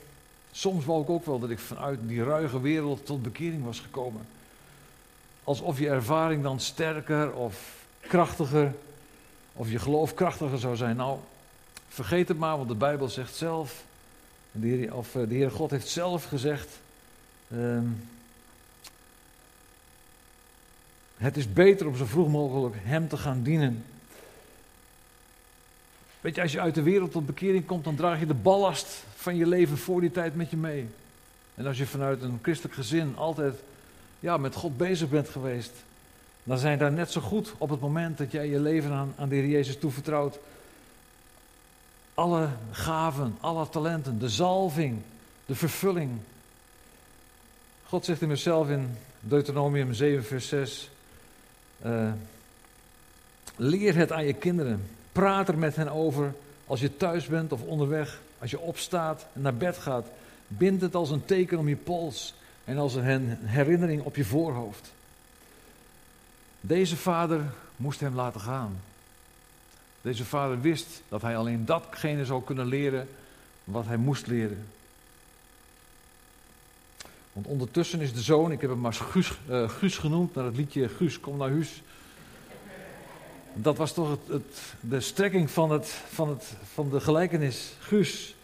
Soms 0.52 0.86
wou 0.86 1.02
ik 1.02 1.10
ook 1.10 1.26
wel 1.26 1.40
dat 1.40 1.50
ik 1.50 1.60
vanuit 1.60 2.00
die 2.02 2.24
ruige 2.24 2.62
wereld 2.62 3.06
tot 3.06 3.24
bekering 3.24 3.64
was 3.64 3.80
gekomen. 3.80 4.22
Alsof 5.46 5.80
je 5.80 5.90
ervaring 5.90 6.44
dan 6.44 6.60
sterker 6.60 7.34
of 7.34 7.86
krachtiger, 8.00 8.74
of 9.54 9.72
je 9.72 9.80
geloof 9.80 10.14
krachtiger 10.14 10.60
zou 10.60 10.76
zijn. 10.76 10.96
Nou, 10.96 11.20
vergeet 11.88 12.28
het 12.28 12.38
maar, 12.38 12.58
want 12.58 12.70
de 12.70 12.76
Bijbel 12.76 13.10
zegt 13.10 13.36
zelf, 13.36 13.84
de 14.52 14.68
Heer, 14.68 14.96
of 14.96 15.16
eh, 15.16 15.28
de 15.28 15.36
Heer 15.36 15.52
God 15.52 15.72
heeft 15.72 15.88
zelf 15.88 16.26
gezegd, 16.26 16.80
ehm, 17.52 17.88
het 21.18 21.38
is 21.38 21.54
beter 21.54 21.88
om 21.88 21.96
zo 21.96 22.06
vroeg 22.06 22.30
mogelijk 22.30 22.76
Hem 22.80 23.08
te 23.08 23.18
gaan 23.18 23.44
dienen. 23.44 23.86
Weet 26.22 26.36
je, 26.36 26.42
als 26.42 26.52
je 26.52 26.60
uit 26.60 26.76
de 26.76 26.84
wereld 26.84 27.12
tot 27.12 27.26
bekering 27.26 27.66
komt, 27.66 27.84
dan 27.84 27.96
draag 27.96 28.20
je 28.20 28.26
de 28.26 28.34
ballast 28.34 29.04
van 29.16 29.36
je 29.36 29.48
leven 29.48 29.78
voor 29.78 30.02
die 30.02 30.12
tijd 30.12 30.36
met 30.36 30.50
je 30.50 30.58
mee. 30.58 30.88
En 31.56 31.66
als 31.66 31.78
je 31.78 31.86
vanuit 31.86 32.22
een 32.22 32.40
christelijk 32.42 32.76
gezin 32.76 33.18
altijd 33.18 33.56
ja, 34.26 34.38
met 34.38 34.56
God 34.56 34.78
bezig 34.78 35.10
bent 35.10 35.30
geweest, 35.30 35.72
dan 36.44 36.58
zijn 36.58 36.78
daar 36.78 36.92
net 36.92 37.12
zo 37.12 37.22
goed 37.22 37.54
op 37.58 37.70
het 37.70 37.80
moment 37.80 38.18
dat 38.18 38.32
jij 38.32 38.48
je 38.48 38.60
leven 38.60 38.92
aan, 38.92 39.14
aan 39.18 39.30
de 39.30 39.36
Heer 39.36 39.48
Jezus 39.48 39.78
toevertrouwt. 39.78 40.40
Alle 42.14 42.50
gaven, 42.72 43.38
alle 43.40 43.70
talenten, 43.70 44.20
de 44.20 44.30
zalving, 44.30 45.02
de 45.46 45.56
vervulling. 45.56 46.12
God 47.84 48.06
zegt 48.06 48.22
in 48.22 48.30
zichzelf 48.30 48.70
in 48.70 48.98
Deuteronomium 49.20 49.94
7, 49.94 50.24
vers 50.24 50.48
6. 50.48 50.90
Uh, 51.86 52.12
leer 53.56 53.96
het 53.96 54.12
aan 54.12 54.26
je 54.26 54.34
kinderen. 54.34 54.88
Praat 55.12 55.48
er 55.48 55.58
met 55.58 55.76
hen 55.76 55.90
over 55.90 56.34
als 56.66 56.80
je 56.80 56.98
thuis 56.98 57.26
bent 57.26 57.52
of 57.52 57.62
onderweg. 57.62 58.20
Als 58.40 58.52
je 58.52 58.60
opstaat 58.60 59.26
en 59.34 59.42
naar 59.42 59.56
bed 59.56 59.78
gaat. 59.78 60.08
Bind 60.48 60.82
het 60.82 60.96
als 60.96 61.10
een 61.10 61.26
teken 61.26 61.58
om 61.58 61.68
je 61.68 61.76
pols 61.76 62.34
en 62.66 62.78
als 62.78 62.96
een 62.96 63.38
herinnering 63.46 64.02
op 64.02 64.16
je 64.16 64.26
voorhoofd. 64.26 64.94
Deze 66.62 66.98
vader 66.98 67.42
moest 67.76 68.00
hem 68.00 68.16
laten 68.16 68.42
gaan. 68.42 68.82
Deze 70.02 70.26
vader 70.26 70.62
wist 70.62 71.02
dat 71.10 71.22
hij 71.22 71.38
alleen 71.38 71.66
datgene 71.66 72.26
zou 72.26 72.44
kunnen 72.44 72.66
leren 72.66 73.08
wat 73.64 73.86
hij 73.86 73.98
moest 73.98 74.28
leren. 74.28 74.66
Want 77.34 77.48
ondertussen 77.48 78.02
is 78.02 78.14
de 78.14 78.22
zoon, 78.22 78.52
ik 78.52 78.62
heb 78.62 78.70
hem 78.70 78.80
maar 78.80 78.94
Guus, 78.94 79.40
uh, 79.50 79.70
Guus 79.70 79.98
genoemd, 79.98 80.36
naar 80.36 80.46
het 80.46 80.56
liedje 80.56 80.90
Guus, 80.90 81.20
kom 81.20 81.38
naar 81.38 81.50
huis. 81.50 81.82
Dat 83.54 83.78
was 83.78 83.94
toch 83.94 84.18
het, 84.28 84.62
de 84.80 85.02
strekking 85.02 85.52
van, 85.52 85.72
het, 85.72 85.88
van, 85.88 86.40
van 86.74 86.90
de 86.90 87.00
gelijkenis. 87.00 87.74
Guus, 87.80 88.36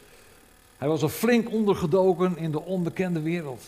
hij 0.77 0.87
was 0.87 1.01
al 1.01 1.09
flink 1.09 1.51
ondergedoken 1.51 2.37
in 2.37 2.51
de 2.51 2.61
onbekende 2.61 3.21
wereld. 3.21 3.63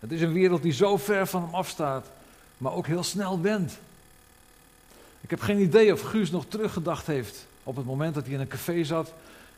Het 0.00 0.12
is 0.12 0.20
een 0.20 0.32
wereld 0.32 0.62
die 0.62 0.72
zo 0.72 0.96
ver 0.96 1.26
van 1.26 1.42
hem 1.42 1.54
afstaat, 1.54 2.06
maar 2.58 2.72
ook 2.72 2.86
heel 2.86 3.02
snel 3.02 3.40
wendt. 3.40 3.78
Ik 5.20 5.30
heb 5.30 5.40
geen 5.40 5.60
idee 5.60 5.92
of 5.92 6.00
Guus 6.00 6.30
nog 6.30 6.44
teruggedacht 6.48 7.06
heeft 7.06 7.46
op 7.62 7.76
het 7.76 7.86
moment 7.86 8.14
dat 8.14 8.24
hij 8.24 8.34
in 8.34 8.40
een 8.40 8.48
café 8.48 8.84
zat 8.84 9.12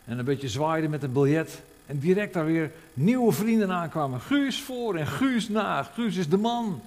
en 0.04 0.18
een 0.18 0.24
beetje 0.24 0.48
zwaaide 0.48 0.88
met 0.88 1.02
een 1.02 1.12
biljet. 1.12 1.62
En 1.86 1.98
direct 1.98 2.34
daar 2.34 2.46
weer 2.46 2.70
nieuwe 2.94 3.32
vrienden 3.32 3.72
aankwamen. 3.72 4.20
Guus 4.20 4.60
voor 4.60 4.96
en 4.96 5.06
Guus 5.06 5.48
na. 5.48 5.82
Guus 5.82 6.16
is 6.16 6.28
de 6.28 6.36
man. 6.36 6.82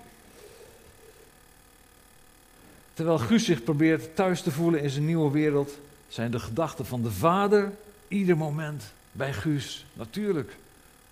Terwijl 2.93 3.17
Guus 3.17 3.45
zich 3.45 3.63
probeert 3.63 4.15
thuis 4.15 4.41
te 4.41 4.51
voelen 4.51 4.81
in 4.81 4.89
zijn 4.89 5.05
nieuwe 5.05 5.31
wereld, 5.31 5.77
zijn 6.07 6.31
de 6.31 6.39
gedachten 6.39 6.85
van 6.85 7.01
de 7.01 7.11
vader 7.11 7.71
ieder 8.07 8.37
moment 8.37 8.83
bij 9.11 9.33
Guus. 9.33 9.85
Natuurlijk. 9.93 10.55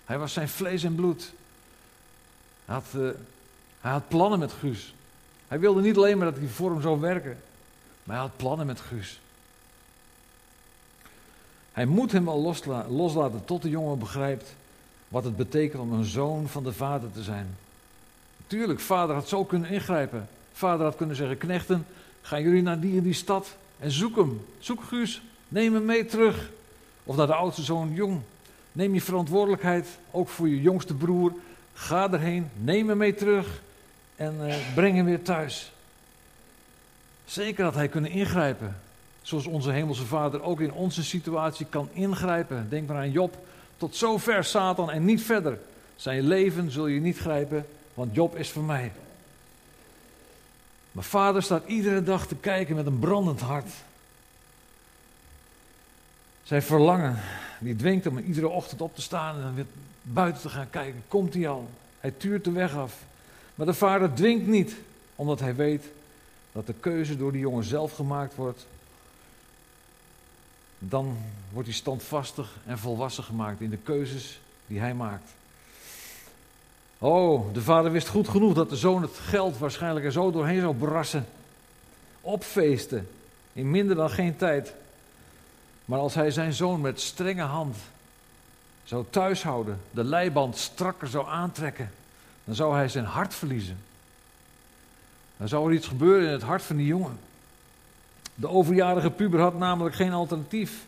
Hij 0.04 0.18
was 0.18 0.32
zijn 0.32 0.48
vlees 0.48 0.82
en 0.82 0.94
bloed. 0.94 1.32
Hij 2.64 2.74
had, 2.74 3.14
hij 3.80 3.92
had 3.92 4.08
plannen 4.08 4.38
met 4.38 4.52
Guus. 4.52 4.94
Hij 5.48 5.58
wilde 5.58 5.80
niet 5.80 5.96
alleen 5.96 6.18
maar 6.18 6.30
dat 6.30 6.38
hij 6.38 6.48
voor 6.48 6.70
hem 6.70 6.82
zou 6.82 7.00
werken, 7.00 7.38
maar 8.02 8.16
hij 8.16 8.24
had 8.24 8.36
plannen 8.36 8.66
met 8.66 8.80
Guus. 8.80 9.20
Hij 11.72 11.86
moet 11.86 12.12
hem 12.12 12.24
wel 12.24 12.40
losla 12.40 12.86
loslaten 12.88 13.44
tot 13.44 13.62
de 13.62 13.68
jongen 13.68 13.98
begrijpt 13.98 14.54
wat 15.08 15.24
het 15.24 15.36
betekent 15.36 15.82
om 15.82 15.92
een 15.92 16.04
zoon 16.04 16.48
van 16.48 16.64
de 16.64 16.72
vader 16.72 17.12
te 17.12 17.22
zijn. 17.22 17.56
Tuurlijk, 18.46 18.80
vader 18.80 19.14
had 19.14 19.28
zo 19.28 19.44
kunnen 19.44 19.70
ingrijpen. 19.70 20.28
Vader 20.52 20.84
had 20.84 20.96
kunnen 20.96 21.16
zeggen: 21.16 21.38
Knechten, 21.38 21.86
gaan 22.22 22.42
jullie 22.42 22.62
naar 22.62 22.80
die 22.80 22.96
en 22.96 23.02
die 23.02 23.12
stad 23.12 23.56
en 23.78 23.90
zoek 23.90 24.16
hem. 24.16 24.46
Zoek 24.58 24.82
Guus, 24.82 25.22
neem 25.48 25.74
hem 25.74 25.84
mee 25.84 26.06
terug. 26.06 26.50
Of 27.04 27.16
naar 27.16 27.26
de 27.26 27.34
oudste 27.34 27.62
zoon, 27.62 27.92
jong. 27.92 28.20
Neem 28.72 28.94
je 28.94 29.00
verantwoordelijkheid, 29.00 29.86
ook 30.10 30.28
voor 30.28 30.48
je 30.48 30.60
jongste 30.60 30.94
broer. 30.94 31.32
Ga 31.74 32.12
erheen, 32.12 32.50
neem 32.54 32.88
hem 32.88 32.96
mee 32.98 33.14
terug 33.14 33.62
en 34.16 34.36
uh, 34.40 34.54
breng 34.74 34.96
hem 34.96 35.04
weer 35.04 35.22
thuis. 35.22 35.72
Zeker 37.24 37.64
had 37.64 37.74
hij 37.74 37.88
kunnen 37.88 38.10
ingrijpen. 38.10 38.76
Zoals 39.22 39.46
onze 39.46 39.70
hemelse 39.70 40.04
vader 40.04 40.42
ook 40.42 40.60
in 40.60 40.72
onze 40.72 41.04
situatie 41.04 41.66
kan 41.66 41.88
ingrijpen. 41.92 42.66
Denk 42.68 42.88
maar 42.88 42.96
aan 42.96 43.10
Job. 43.10 43.36
Tot 43.76 43.96
zover 43.96 44.44
Satan 44.44 44.90
en 44.90 45.04
niet 45.04 45.22
verder. 45.22 45.58
Zijn 45.96 46.22
leven 46.22 46.70
zul 46.70 46.86
je 46.86 47.00
niet 47.00 47.18
grijpen, 47.18 47.66
want 47.94 48.14
Job 48.14 48.36
is 48.36 48.50
voor 48.50 48.62
mij. 48.62 48.92
Maar 50.92 51.04
vader 51.04 51.42
staat 51.42 51.66
iedere 51.66 52.02
dag 52.02 52.26
te 52.26 52.34
kijken 52.34 52.76
met 52.76 52.86
een 52.86 52.98
brandend 52.98 53.40
hart. 53.40 53.70
Zijn 56.42 56.62
verlangen, 56.62 57.18
die 57.64 57.76
dwingt 57.76 58.04
hem 58.04 58.18
iedere 58.18 58.48
ochtend 58.48 58.80
op 58.80 58.94
te 58.94 59.02
staan 59.02 59.40
en 59.40 59.54
weer 59.54 59.66
buiten 60.02 60.42
te 60.42 60.48
gaan 60.48 60.70
kijken. 60.70 61.02
Komt 61.08 61.34
hij 61.34 61.48
al? 61.48 61.68
Hij 62.00 62.10
tuurt 62.10 62.44
de 62.44 62.52
weg 62.52 62.76
af. 62.76 63.02
Maar 63.54 63.66
de 63.66 63.74
vader 63.74 64.14
dwingt 64.14 64.46
niet, 64.46 64.76
omdat 65.16 65.40
hij 65.40 65.54
weet 65.54 65.84
dat 66.52 66.66
de 66.66 66.74
keuze 66.80 67.16
door 67.16 67.32
die 67.32 67.40
jongen 67.40 67.64
zelf 67.64 67.92
gemaakt 67.92 68.34
wordt. 68.34 68.66
Dan 70.78 71.16
wordt 71.52 71.68
hij 71.68 71.76
standvastig 71.76 72.56
en 72.66 72.78
volwassen 72.78 73.24
gemaakt 73.24 73.60
in 73.60 73.70
de 73.70 73.76
keuzes 73.76 74.40
die 74.66 74.80
hij 74.80 74.94
maakt. 74.94 75.30
Oh, 76.98 77.54
de 77.54 77.62
vader 77.62 77.92
wist 77.92 78.08
goed 78.08 78.28
genoeg 78.28 78.54
dat 78.54 78.70
de 78.70 78.76
zoon 78.76 79.02
het 79.02 79.18
geld 79.18 79.58
waarschijnlijk 79.58 80.06
er 80.06 80.12
zo 80.12 80.30
doorheen 80.30 80.60
zou 80.60 80.74
brassen. 80.74 81.26
Opfeesten. 82.20 83.08
In 83.52 83.70
minder 83.70 83.96
dan 83.96 84.10
geen 84.10 84.36
tijd. 84.36 84.74
Maar 85.84 85.98
als 85.98 86.14
hij 86.14 86.30
zijn 86.30 86.52
zoon 86.52 86.80
met 86.80 87.00
strenge 87.00 87.42
hand 87.42 87.76
zou 88.84 89.04
thuishouden, 89.10 89.80
de 89.90 90.04
leiband 90.04 90.56
strakker 90.56 91.08
zou 91.08 91.28
aantrekken, 91.28 91.90
dan 92.44 92.54
zou 92.54 92.74
hij 92.74 92.88
zijn 92.88 93.04
hart 93.04 93.34
verliezen. 93.34 93.78
Dan 95.36 95.48
zou 95.48 95.68
er 95.68 95.74
iets 95.74 95.86
gebeuren 95.86 96.26
in 96.26 96.32
het 96.32 96.42
hart 96.42 96.62
van 96.62 96.76
die 96.76 96.86
jongen. 96.86 97.18
De 98.34 98.48
overjarige 98.48 99.10
puber 99.10 99.40
had 99.40 99.58
namelijk 99.58 99.94
geen 99.94 100.12
alternatief. 100.12 100.84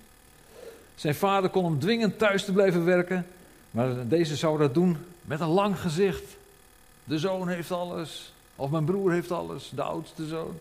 Zijn 0.94 1.14
vader 1.14 1.50
kon 1.50 1.64
hem 1.64 1.78
dwingen 1.78 2.16
thuis 2.16 2.44
te 2.44 2.52
blijven 2.52 2.84
werken, 2.84 3.26
maar 3.70 4.08
deze 4.08 4.36
zou 4.36 4.58
dat 4.58 4.74
doen 4.74 4.96
met 5.22 5.40
een 5.40 5.48
lang 5.48 5.80
gezicht. 5.80 6.36
De 7.04 7.18
zoon 7.18 7.48
heeft 7.48 7.70
alles. 7.70 8.32
Of 8.56 8.70
mijn 8.70 8.84
broer 8.84 9.12
heeft 9.12 9.30
alles, 9.30 9.70
de 9.74 9.82
oudste 9.82 10.26
zoon. 10.26 10.58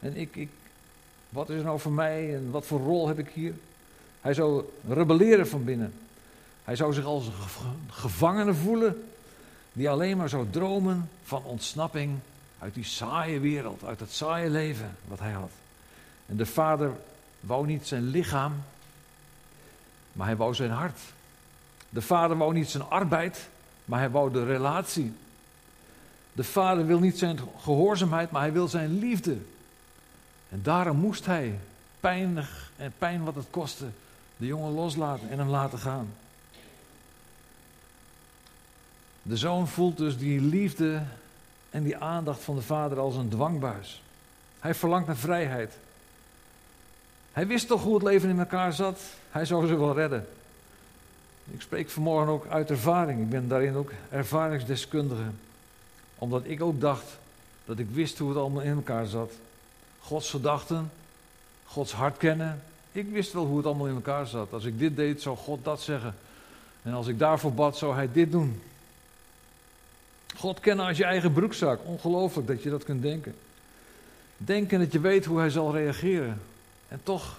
En 0.00 0.16
ik, 0.16 0.36
ik, 0.36 0.48
wat 1.34 1.50
is 1.50 1.58
er 1.58 1.64
nou 1.64 1.80
voor 1.80 1.92
mij 1.92 2.34
en 2.34 2.50
wat 2.50 2.66
voor 2.66 2.80
rol 2.80 3.08
heb 3.08 3.18
ik 3.18 3.28
hier? 3.28 3.54
Hij 4.20 4.34
zou 4.34 4.64
rebelleren 4.88 5.48
van 5.48 5.64
binnen. 5.64 5.94
Hij 6.64 6.76
zou 6.76 6.92
zich 6.92 7.04
als 7.04 7.26
een 7.26 7.32
gevangene 7.90 8.54
voelen 8.54 9.04
die 9.72 9.90
alleen 9.90 10.16
maar 10.16 10.28
zou 10.28 10.46
dromen 10.50 11.10
van 11.24 11.44
ontsnapping 11.44 12.18
uit 12.58 12.74
die 12.74 12.84
saaie 12.84 13.40
wereld, 13.40 13.84
uit 13.84 14.00
het 14.00 14.12
saaie 14.12 14.50
leven 14.50 14.96
wat 15.08 15.18
hij 15.18 15.32
had. 15.32 15.50
En 16.26 16.36
de 16.36 16.46
vader 16.46 16.92
wou 17.40 17.66
niet 17.66 17.86
zijn 17.86 18.08
lichaam, 18.08 18.52
maar 20.12 20.26
hij 20.26 20.36
wou 20.36 20.54
zijn 20.54 20.70
hart. 20.70 21.00
De 21.88 22.02
vader 22.02 22.36
wou 22.36 22.52
niet 22.52 22.70
zijn 22.70 22.82
arbeid, 22.82 23.48
maar 23.84 23.98
hij 23.98 24.10
wou 24.10 24.32
de 24.32 24.44
relatie. 24.44 25.12
De 26.32 26.44
vader 26.44 26.86
wil 26.86 26.98
niet 26.98 27.18
zijn 27.18 27.38
gehoorzaamheid, 27.60 28.30
maar 28.30 28.42
hij 28.42 28.52
wil 28.52 28.68
zijn 28.68 28.98
liefde. 28.98 29.36
En 30.54 30.60
daarom 30.62 30.96
moest 30.96 31.26
hij, 31.26 31.58
pijnig 32.00 32.70
en 32.76 32.92
pijn 32.98 33.24
wat 33.24 33.34
het 33.34 33.46
kostte, 33.50 33.86
de 34.36 34.46
jongen 34.46 34.72
loslaten 34.72 35.30
en 35.30 35.38
hem 35.38 35.48
laten 35.48 35.78
gaan. 35.78 36.08
De 39.22 39.36
zoon 39.36 39.68
voelt 39.68 39.96
dus 39.96 40.18
die 40.18 40.40
liefde 40.40 41.02
en 41.70 41.82
die 41.82 41.96
aandacht 41.96 42.42
van 42.42 42.54
de 42.54 42.62
vader 42.62 42.98
als 42.98 43.16
een 43.16 43.28
dwangbuis. 43.28 44.02
Hij 44.60 44.74
verlangt 44.74 45.06
naar 45.06 45.16
vrijheid. 45.16 45.76
Hij 47.32 47.46
wist 47.46 47.66
toch 47.66 47.82
hoe 47.82 47.94
het 47.94 48.02
leven 48.02 48.28
in 48.28 48.38
elkaar 48.38 48.72
zat. 48.72 49.00
Hij 49.30 49.44
zou 49.44 49.66
ze 49.66 49.76
wel 49.76 49.94
redden. 49.94 50.26
Ik 51.50 51.60
spreek 51.60 51.90
vanmorgen 51.90 52.32
ook 52.32 52.46
uit 52.46 52.70
ervaring. 52.70 53.20
Ik 53.20 53.30
ben 53.30 53.48
daarin 53.48 53.74
ook 53.74 53.92
ervaringsdeskundige. 54.10 55.30
Omdat 56.18 56.42
ik 56.44 56.62
ook 56.62 56.80
dacht 56.80 57.18
dat 57.64 57.78
ik 57.78 57.88
wist 57.90 58.18
hoe 58.18 58.28
het 58.28 58.38
allemaal 58.38 58.62
in 58.62 58.74
elkaar 58.74 59.06
zat. 59.06 59.32
Gods 60.06 60.30
gedachten, 60.30 60.92
Gods 61.64 61.92
hart 61.92 62.16
kennen. 62.16 62.62
Ik 62.92 63.08
wist 63.10 63.32
wel 63.32 63.46
hoe 63.46 63.56
het 63.56 63.66
allemaal 63.66 63.86
in 63.86 63.94
elkaar 63.94 64.26
zat. 64.26 64.52
Als 64.52 64.64
ik 64.64 64.78
dit 64.78 64.96
deed, 64.96 65.22
zou 65.22 65.36
God 65.36 65.64
dat 65.64 65.82
zeggen. 65.82 66.14
En 66.82 66.92
als 66.92 67.06
ik 67.06 67.18
daarvoor 67.18 67.52
bad, 67.52 67.76
zou 67.76 67.94
hij 67.94 68.08
dit 68.12 68.32
doen. 68.32 68.62
God 70.36 70.60
kennen 70.60 70.86
als 70.86 70.96
je 70.96 71.04
eigen 71.04 71.32
broekzak. 71.32 71.80
Ongelooflijk 71.84 72.46
dat 72.46 72.62
je 72.62 72.70
dat 72.70 72.84
kunt 72.84 73.02
denken. 73.02 73.34
Denken 74.36 74.78
dat 74.78 74.92
je 74.92 75.00
weet 75.00 75.24
hoe 75.24 75.38
hij 75.38 75.50
zal 75.50 75.72
reageren. 75.72 76.40
En 76.88 77.00
toch, 77.02 77.38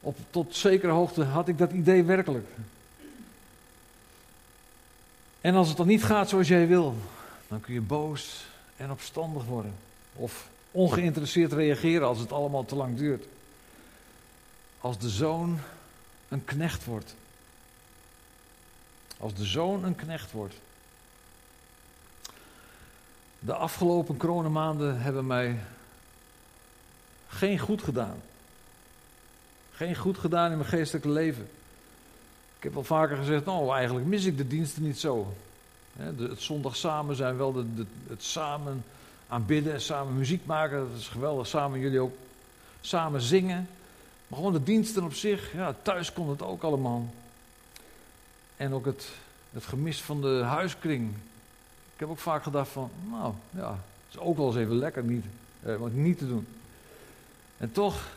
op, 0.00 0.16
tot 0.30 0.56
zekere 0.56 0.92
hoogte 0.92 1.24
had 1.24 1.48
ik 1.48 1.58
dat 1.58 1.72
idee 1.72 2.02
werkelijk. 2.02 2.46
En 5.40 5.54
als 5.54 5.68
het 5.68 5.76
dan 5.76 5.86
niet 5.86 6.04
gaat 6.04 6.28
zoals 6.28 6.48
jij 6.48 6.66
wil, 6.66 6.96
dan 7.48 7.60
kun 7.60 7.74
je 7.74 7.80
boos 7.80 8.44
en 8.76 8.90
opstandig 8.90 9.44
worden. 9.44 9.74
Of 10.14 10.50
ongeïnteresseerd 10.72 11.52
reageren 11.52 12.06
als 12.06 12.18
het 12.18 12.32
allemaal 12.32 12.64
te 12.64 12.76
lang 12.76 12.96
duurt. 12.96 13.24
Als 14.80 14.98
de 14.98 15.08
zoon 15.08 15.58
een 16.28 16.44
knecht 16.44 16.84
wordt. 16.84 17.14
Als 19.18 19.34
de 19.34 19.44
zoon 19.44 19.84
een 19.84 19.94
knecht 19.94 20.32
wordt. 20.32 20.54
De 23.38 23.54
afgelopen 23.54 24.16
coronamaanden 24.16 25.00
hebben 25.00 25.26
mij 25.26 25.58
geen 27.28 27.58
goed 27.58 27.82
gedaan. 27.82 28.22
Geen 29.72 29.96
goed 29.96 30.18
gedaan 30.18 30.50
in 30.50 30.56
mijn 30.56 30.68
geestelijke 30.68 31.08
leven. 31.08 31.48
Ik 32.56 32.62
heb 32.62 32.74
wel 32.74 32.84
vaker 32.84 33.16
gezegd, 33.16 33.44
nou 33.44 33.74
eigenlijk 33.74 34.06
mis 34.06 34.24
ik 34.24 34.36
de 34.36 34.46
diensten 34.46 34.82
niet 34.82 34.98
zo. 34.98 35.34
het 35.96 36.40
zondag 36.40 36.76
samen 36.76 37.16
zijn 37.16 37.36
wel 37.36 37.52
de, 37.52 37.84
het 38.08 38.22
samen 38.22 38.84
aanbidden 39.32 39.72
en 39.72 39.80
samen 39.80 40.16
muziek 40.16 40.46
maken, 40.46 40.78
dat 40.78 40.98
is 40.98 41.08
geweldig. 41.08 41.46
Samen 41.46 41.80
jullie 41.80 42.00
ook 42.00 42.14
samen 42.80 43.20
zingen. 43.20 43.68
Maar 44.26 44.38
gewoon 44.38 44.52
de 44.52 44.62
diensten 44.62 45.04
op 45.04 45.14
zich, 45.14 45.52
ja, 45.52 45.74
thuis 45.82 46.12
kon 46.12 46.28
het 46.28 46.42
ook 46.42 46.62
allemaal. 46.62 47.14
En 48.56 48.72
ook 48.72 48.84
het, 48.84 49.08
het 49.52 49.64
gemis 49.64 50.00
van 50.00 50.20
de 50.20 50.42
huiskring. 50.44 51.10
Ik 51.94 52.00
heb 52.00 52.08
ook 52.08 52.18
vaak 52.18 52.42
gedacht 52.42 52.70
van, 52.70 52.90
nou 53.10 53.34
ja, 53.50 53.70
het 53.70 54.14
is 54.14 54.18
ook 54.18 54.36
wel 54.36 54.46
eens 54.46 54.56
even 54.56 54.74
lekker 54.74 55.02
niet, 55.02 55.24
eh, 55.62 55.76
wat 55.76 55.92
niet 55.92 56.18
te 56.18 56.28
doen. 56.28 56.46
En 57.56 57.72
toch 57.72 58.08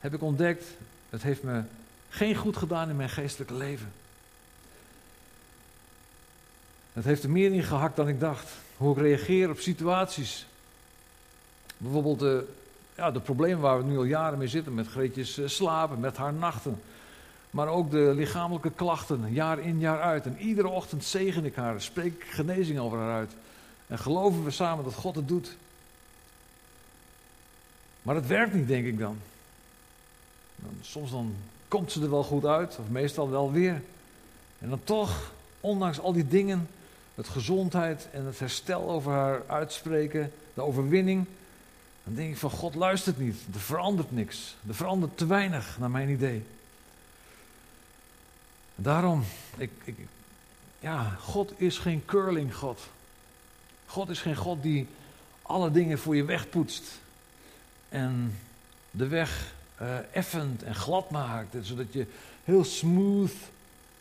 heb 0.00 0.14
ik 0.14 0.22
ontdekt, 0.22 0.64
het 1.10 1.22
heeft 1.22 1.42
me 1.42 1.62
geen 2.08 2.34
goed 2.34 2.56
gedaan 2.56 2.88
in 2.88 2.96
mijn 2.96 3.10
geestelijke 3.10 3.54
leven. 3.54 3.92
Het 6.92 7.04
heeft 7.04 7.22
er 7.22 7.30
meer 7.30 7.52
in 7.52 7.62
gehakt 7.62 7.96
dan 7.96 8.08
ik 8.08 8.20
dacht. 8.20 8.48
Hoe 8.76 8.92
ik 8.92 9.02
reageer 9.02 9.50
op 9.50 9.58
situaties. 9.58 10.46
Bijvoorbeeld 11.76 12.18
de, 12.18 12.48
ja, 12.96 13.10
de 13.10 13.20
problemen 13.20 13.60
waar 13.60 13.78
we 13.78 13.84
nu 13.84 13.96
al 13.96 14.04
jaren 14.04 14.38
mee 14.38 14.48
zitten. 14.48 14.74
Met 14.74 14.86
Greetjes 14.86 15.38
eh, 15.38 15.48
slapen, 15.48 16.00
met 16.00 16.16
haar 16.16 16.32
nachten. 16.32 16.80
Maar 17.50 17.68
ook 17.68 17.90
de 17.90 18.12
lichamelijke 18.14 18.70
klachten, 18.70 19.32
jaar 19.32 19.58
in 19.58 19.78
jaar 19.78 20.00
uit. 20.00 20.26
En 20.26 20.38
iedere 20.38 20.68
ochtend 20.68 21.04
zegen 21.04 21.44
ik 21.44 21.54
haar, 21.54 21.80
spreek 21.80 22.24
genezing 22.28 22.78
over 22.78 22.98
haar 22.98 23.14
uit. 23.14 23.32
En 23.86 23.98
geloven 23.98 24.44
we 24.44 24.50
samen 24.50 24.84
dat 24.84 24.94
God 24.94 25.14
het 25.14 25.28
doet. 25.28 25.56
Maar 28.02 28.14
het 28.14 28.26
werkt 28.26 28.54
niet, 28.54 28.68
denk 28.68 28.86
ik 28.86 28.98
dan. 28.98 29.18
Soms 30.80 31.10
dan 31.10 31.34
komt 31.68 31.92
ze 31.92 32.02
er 32.02 32.10
wel 32.10 32.24
goed 32.24 32.44
uit, 32.44 32.76
of 32.80 32.88
meestal 32.88 33.30
wel 33.30 33.52
weer. 33.52 33.82
En 34.58 34.68
dan 34.68 34.80
toch, 34.84 35.32
ondanks 35.60 36.00
al 36.00 36.12
die 36.12 36.28
dingen, 36.28 36.68
het 37.16 37.28
gezondheid 37.28 38.08
en 38.12 38.24
het 38.24 38.38
herstel 38.38 38.90
over 38.90 39.12
haar 39.12 39.42
uitspreken, 39.46 40.32
de 40.54 40.62
overwinning, 40.62 41.26
dan 42.04 42.14
denk 42.14 42.30
ik 42.30 42.36
van 42.36 42.50
God 42.50 42.74
luistert 42.74 43.18
niet, 43.18 43.36
er 43.54 43.60
verandert 43.60 44.12
niks, 44.12 44.56
er 44.68 44.74
verandert 44.74 45.16
te 45.16 45.26
weinig 45.26 45.76
naar 45.78 45.90
mijn 45.90 46.08
idee. 46.08 46.44
Daarom, 48.74 49.24
ik, 49.56 49.70
ik, 49.84 49.96
ja, 50.78 51.16
God 51.20 51.52
is 51.56 51.78
geen 51.78 52.04
curling 52.04 52.54
God. 52.54 52.80
God 53.86 54.08
is 54.08 54.20
geen 54.20 54.36
God 54.36 54.62
die 54.62 54.86
alle 55.42 55.70
dingen 55.70 55.98
voor 55.98 56.16
je 56.16 56.24
wegpoetst 56.24 56.84
en 57.88 58.38
de 58.90 59.06
weg 59.06 59.54
uh, 59.82 59.96
effend 60.12 60.62
en 60.62 60.74
glad 60.74 61.10
maakt, 61.10 61.54
zodat 61.60 61.92
je 61.92 62.06
heel 62.44 62.64
smooth 62.64 63.34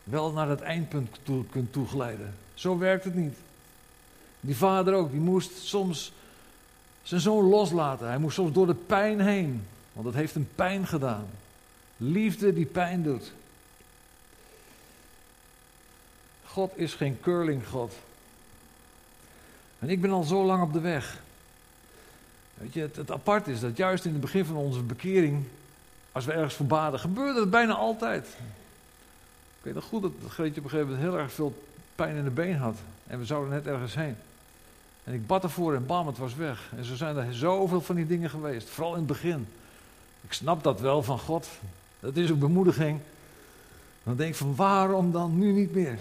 wel 0.03 0.31
naar 0.31 0.49
het 0.49 0.61
eindpunt 0.61 1.19
toe, 1.23 1.45
kunt 1.45 1.73
toeglijden. 1.73 2.35
Zo 2.55 2.77
werkt 2.77 3.03
het 3.03 3.15
niet. 3.15 3.37
Die 4.39 4.55
vader 4.55 4.93
ook, 4.93 5.11
die 5.11 5.19
moest 5.19 5.51
soms 5.57 6.11
zijn 7.03 7.21
zoon 7.21 7.43
loslaten. 7.43 8.07
Hij 8.07 8.17
moest 8.17 8.35
soms 8.35 8.53
door 8.53 8.67
de 8.67 8.73
pijn 8.73 9.19
heen, 9.19 9.67
want 9.93 10.05
het 10.05 10.15
heeft 10.15 10.33
hem 10.33 10.47
pijn 10.55 10.87
gedaan. 10.87 11.25
Liefde 11.97 12.53
die 12.53 12.65
pijn 12.65 13.03
doet. 13.03 13.31
God 16.45 16.71
is 16.75 16.93
geen 16.93 17.19
curling 17.21 17.67
God. 17.67 17.93
En 19.79 19.89
ik 19.89 20.01
ben 20.01 20.11
al 20.11 20.23
zo 20.23 20.45
lang 20.45 20.63
op 20.63 20.73
de 20.73 20.79
weg. 20.79 21.19
Weet 22.53 22.73
je, 22.73 22.89
het, 22.93 23.11
apart 23.11 23.47
is 23.47 23.59
dat 23.59 23.77
juist 23.77 24.05
in 24.05 24.11
het 24.11 24.21
begin 24.21 24.45
van 24.45 24.55
onze 24.55 24.81
bekering, 24.81 25.43
als 26.11 26.25
we 26.25 26.31
ergens 26.31 26.53
voor 26.53 26.65
baden, 26.65 26.99
gebeurde 26.99 27.39
het 27.39 27.49
bijna 27.49 27.73
altijd. 27.73 28.27
Ik 29.57 29.61
weet 29.61 29.73
nog 29.73 29.83
goed 29.83 30.01
dat 30.01 30.11
Greetje 30.27 30.59
op 30.59 30.63
een 30.63 30.69
gegeven 30.69 30.91
moment 30.91 31.09
heel 31.09 31.19
erg 31.19 31.31
veel 31.31 31.63
pijn 31.95 32.15
in 32.15 32.23
de 32.23 32.29
been 32.29 32.57
had. 32.57 32.77
En 33.07 33.19
we 33.19 33.25
zouden 33.25 33.49
net 33.49 33.67
ergens 33.67 33.95
heen. 33.95 34.15
En 35.03 35.13
ik 35.13 35.27
bad 35.27 35.43
ervoor 35.43 35.75
en 35.75 35.85
bam, 35.85 36.07
het 36.07 36.17
was 36.17 36.35
weg. 36.35 36.71
En 36.77 36.85
zo 36.85 36.95
zijn 36.95 37.17
er 37.17 37.33
zoveel 37.33 37.81
van 37.81 37.95
die 37.95 38.07
dingen 38.07 38.29
geweest. 38.29 38.69
Vooral 38.69 38.91
in 38.91 38.97
het 38.97 39.07
begin. 39.07 39.47
Ik 40.21 40.33
snap 40.33 40.63
dat 40.63 40.79
wel 40.79 41.03
van 41.03 41.19
God. 41.19 41.47
Dat 41.99 42.15
is 42.15 42.29
een 42.29 42.39
bemoediging. 42.39 42.99
Dan 44.03 44.15
denk 44.15 44.29
ik 44.29 44.35
van 44.35 44.55
waarom 44.55 45.11
dan 45.11 45.37
nu 45.37 45.51
niet 45.51 45.73
meer? 45.73 45.97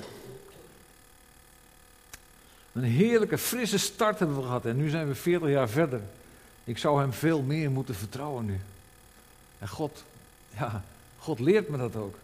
Een 2.72 2.82
heerlijke, 2.82 3.38
frisse 3.38 3.78
start 3.78 4.18
hebben 4.18 4.36
we 4.36 4.42
gehad. 4.42 4.64
En 4.64 4.76
nu 4.76 4.88
zijn 4.88 5.08
we 5.08 5.14
40 5.14 5.48
jaar 5.48 5.68
verder. 5.68 6.00
Ik 6.64 6.78
zou 6.78 7.00
hem 7.00 7.12
veel 7.12 7.42
meer 7.42 7.70
moeten 7.70 7.94
vertrouwen 7.94 8.44
nu. 8.44 8.60
En 9.58 9.68
God, 9.68 10.04
ja, 10.58 10.82
God 11.18 11.38
leert 11.38 11.68
me 11.68 11.76
dat 11.76 11.96
ook. 11.96 12.16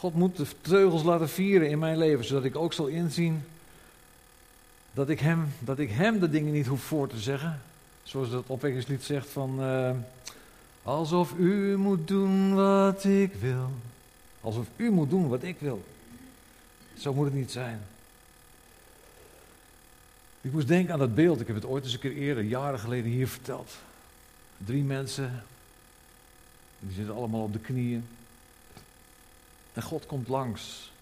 God 0.00 0.14
moet 0.14 0.36
de 0.36 0.46
teugels 0.60 1.02
laten 1.02 1.28
vieren 1.28 1.68
in 1.68 1.78
mijn 1.78 1.98
leven, 1.98 2.24
zodat 2.24 2.44
ik 2.44 2.56
ook 2.56 2.72
zal 2.72 2.86
inzien 2.86 3.44
dat 4.92 5.08
ik 5.08 5.20
hem, 5.20 5.52
dat 5.58 5.78
ik 5.78 5.90
hem 5.90 6.20
de 6.20 6.30
dingen 6.30 6.52
niet 6.52 6.66
hoef 6.66 6.82
voor 6.82 7.08
te 7.08 7.18
zeggen. 7.18 7.60
Zoals 8.02 8.30
dat 8.30 8.44
opwekkingslied 8.46 9.02
zegt 9.02 9.28
van, 9.28 9.62
uh, 9.62 9.90
alsof 10.82 11.34
u 11.38 11.76
moet 11.76 12.08
doen 12.08 12.54
wat 12.54 13.04
ik 13.04 13.34
wil. 13.34 13.70
Alsof 14.40 14.66
u 14.76 14.90
moet 14.90 15.10
doen 15.10 15.28
wat 15.28 15.42
ik 15.42 15.56
wil. 15.58 15.84
Zo 16.98 17.14
moet 17.14 17.24
het 17.24 17.34
niet 17.34 17.50
zijn. 17.50 17.80
Ik 20.40 20.52
moest 20.52 20.68
denken 20.68 20.92
aan 20.92 20.98
dat 20.98 21.14
beeld. 21.14 21.40
Ik 21.40 21.46
heb 21.46 21.56
het 21.56 21.66
ooit 21.66 21.84
eens 21.84 21.92
een 21.92 21.98
keer 21.98 22.16
eerder, 22.16 22.44
jaren 22.44 22.78
geleden, 22.78 23.10
hier 23.10 23.28
verteld. 23.28 23.76
Drie 24.56 24.82
mensen. 24.82 25.44
Die 26.78 26.94
zitten 26.94 27.14
allemaal 27.14 27.42
op 27.42 27.52
de 27.52 27.58
knieën. 27.58 28.04
En 29.72 29.82
God 29.82 30.06
komt 30.06 30.28
langs. 30.28 30.92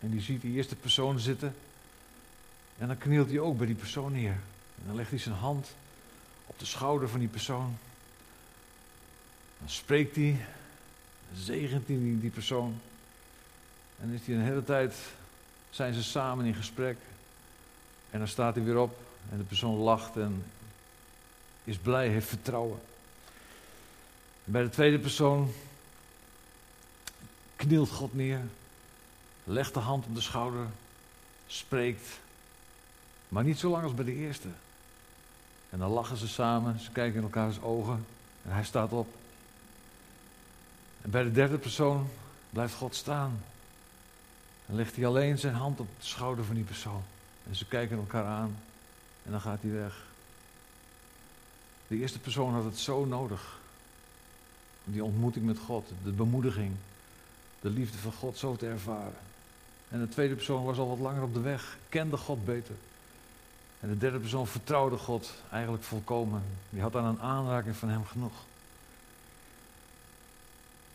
En 0.00 0.10
die 0.10 0.20
ziet 0.20 0.40
die 0.40 0.54
eerste 0.54 0.76
persoon 0.76 1.18
zitten. 1.18 1.54
En 2.78 2.86
dan 2.86 2.98
knielt 2.98 3.30
hij 3.30 3.38
ook 3.38 3.56
bij 3.56 3.66
die 3.66 3.76
persoon 3.76 4.12
neer. 4.12 4.36
En 4.78 4.82
dan 4.86 4.96
legt 4.96 5.10
hij 5.10 5.18
zijn 5.18 5.34
hand 5.34 5.74
op 6.46 6.58
de 6.58 6.64
schouder 6.64 7.08
van 7.08 7.18
die 7.18 7.28
persoon. 7.28 7.78
Dan 9.58 9.68
spreekt 9.68 10.16
hij. 10.16 10.46
Dan 11.30 11.42
zegent 11.42 11.88
hij 11.88 11.96
die, 11.96 12.30
persoon. 12.30 12.80
En 14.00 14.12
is 14.12 14.20
hij 14.26 14.34
een 14.34 14.42
hele 14.42 14.64
tijd, 14.64 14.94
zijn 15.70 15.94
ze 15.94 16.02
samen 16.02 16.44
in 16.44 16.54
gesprek. 16.54 16.96
En 18.10 18.18
dan 18.18 18.28
staat 18.28 18.54
hij 18.54 18.64
weer 18.64 18.78
op 18.78 18.98
en 19.30 19.38
de 19.38 19.44
persoon 19.44 19.76
lacht 19.76 20.16
en 20.16 20.44
is 21.64 21.78
blij, 21.78 22.08
heeft 22.08 22.28
vertrouwen. 22.28 22.78
En 24.44 24.52
bij 24.52 24.62
de 24.62 24.68
tweede 24.68 24.98
persoon 24.98 25.52
knielt 27.56 27.90
God 27.90 28.14
neer, 28.14 28.40
legt 29.44 29.74
de 29.74 29.80
hand 29.80 30.06
op 30.06 30.14
de 30.14 30.20
schouder, 30.20 30.66
spreekt 31.46 32.18
Maar 33.28 33.44
niet 33.44 33.58
zo 33.58 33.70
lang 33.70 33.84
als 33.84 33.94
bij 33.94 34.04
de 34.04 34.14
eerste. 34.14 34.48
En 35.70 35.78
dan 35.78 35.90
lachen 35.90 36.16
ze 36.16 36.28
samen, 36.28 36.80
ze 36.80 36.90
kijken 36.90 37.16
in 37.16 37.22
elkaars 37.22 37.60
ogen 37.60 38.06
en 38.42 38.52
hij 38.52 38.64
staat 38.64 38.92
op. 38.92 39.14
En 41.02 41.10
bij 41.10 41.22
de 41.22 41.32
derde 41.32 41.58
persoon 41.58 42.08
blijft 42.50 42.74
God 42.74 42.94
staan. 42.94 43.42
Dan 44.66 44.76
legt 44.76 44.96
hij 44.96 45.06
alleen 45.06 45.38
zijn 45.38 45.54
hand 45.54 45.80
op 45.80 45.88
de 45.98 46.06
schouder 46.06 46.44
van 46.44 46.54
die 46.54 46.64
persoon. 46.64 47.02
En 47.48 47.56
ze 47.56 47.66
kijken 47.66 47.96
elkaar 47.96 48.24
aan 48.24 48.56
en 49.24 49.30
dan 49.30 49.40
gaat 49.40 49.62
hij 49.62 49.70
weg. 49.70 50.04
De 51.86 51.96
eerste 51.96 52.18
persoon 52.18 52.54
had 52.54 52.64
het 52.64 52.78
zo 52.78 53.04
nodig. 53.04 53.58
Die 54.84 55.04
ontmoeting 55.04 55.46
met 55.46 55.58
God, 55.58 55.88
de 56.04 56.10
bemoediging, 56.10 56.76
de 57.60 57.70
liefde 57.70 57.98
van 57.98 58.12
God 58.12 58.38
zo 58.38 58.56
te 58.56 58.66
ervaren. 58.66 59.18
En 59.88 60.00
de 60.00 60.08
tweede 60.08 60.34
persoon 60.34 60.64
was 60.64 60.78
al 60.78 60.88
wat 60.88 60.98
langer 60.98 61.22
op 61.22 61.34
de 61.34 61.40
weg, 61.40 61.78
kende 61.88 62.16
God 62.16 62.44
beter. 62.44 62.74
En 63.80 63.88
de 63.88 63.98
derde 63.98 64.18
persoon 64.18 64.46
vertrouwde 64.46 64.96
God 64.96 65.34
eigenlijk 65.50 65.82
volkomen. 65.82 66.42
Die 66.70 66.80
had 66.80 66.96
aan 66.96 67.04
een 67.04 67.20
aanraking 67.20 67.76
van 67.76 67.88
hem 67.88 68.04
genoeg. 68.04 68.34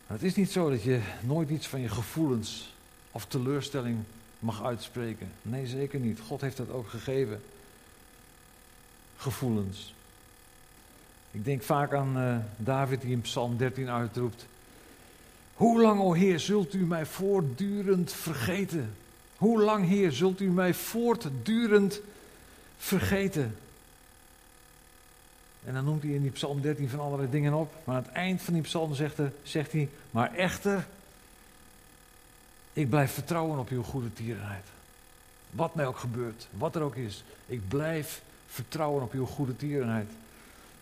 Het 0.08 0.24
is 0.24 0.36
niet 0.36 0.52
zo 0.52 0.70
dat 0.70 0.84
je 0.84 1.02
nooit 1.22 1.50
iets 1.50 1.68
van 1.68 1.80
je 1.80 1.90
gevoelens 1.90 2.74
of 3.12 3.26
teleurstelling 3.26 4.04
mag 4.40 4.64
uitspreken. 4.64 5.32
Nee, 5.42 5.68
zeker 5.68 6.00
niet. 6.00 6.20
God 6.20 6.42
heeft 6.42 6.58
dat 6.58 6.70
ook 6.70 6.90
gegeven. 6.90 7.42
Gevoelens. 9.18 9.94
Ik 11.32 11.46
denk 11.46 11.64
vaak 11.64 11.94
aan 11.94 12.18
uh, 12.18 12.38
David 12.58 13.02
die 13.02 13.12
in 13.12 13.22
Psalm 13.22 13.58
13 13.58 13.90
uitroept. 13.90 14.46
Hoe 15.62 15.82
lang, 15.82 16.02
o 16.02 16.14
Heer, 16.14 16.40
zult 16.40 16.74
u 16.74 16.86
mij 16.86 17.06
voortdurend 17.06 18.14
vergeten? 18.14 18.96
Hoe 19.38 19.62
lang, 19.62 19.88
Heer, 19.88 20.12
zult 20.12 20.40
u 20.40 20.50
mij 20.50 20.74
voortdurend 20.74 22.02
vergeten? 22.78 23.58
En 25.64 25.74
dan 25.74 25.86
noemt 25.86 26.04
hij 26.04 26.12
in 26.12 26.22
die 26.22 26.32
psalm 26.32 26.62
13 26.62 26.90
van 26.90 27.00
allerlei 27.00 27.30
dingen 27.30 27.54
op. 27.54 27.74
Maar 27.84 27.96
aan 27.96 28.04
het 28.04 28.12
eind 28.12 28.42
van 28.42 28.54
die 28.54 28.64
psalm 28.64 28.94
zegt, 28.94 29.18
hij, 29.18 29.32
zegt 29.44 29.72
hij, 29.72 29.90
maar 30.12 30.34
echter, 30.36 30.88
ik 32.74 32.90
blijf 32.90 33.12
vertrouwen 33.12 33.60
op 33.60 33.70
uw 33.70 33.84
goede 33.84 34.14
tierenheid. 34.14 34.66
Wat 35.50 35.76
mij 35.76 35.88
ook 35.88 35.98
gebeurt, 35.98 36.48
wat 36.58 36.76
er 36.76 36.82
ook 36.82 36.96
is. 36.96 37.24
Ik 37.46 37.68
blijf 37.68 38.22
vertrouwen 38.48 39.04
op 39.04 39.14
uw 39.14 39.26
goede 39.26 39.56
tierenheid. 39.56 40.10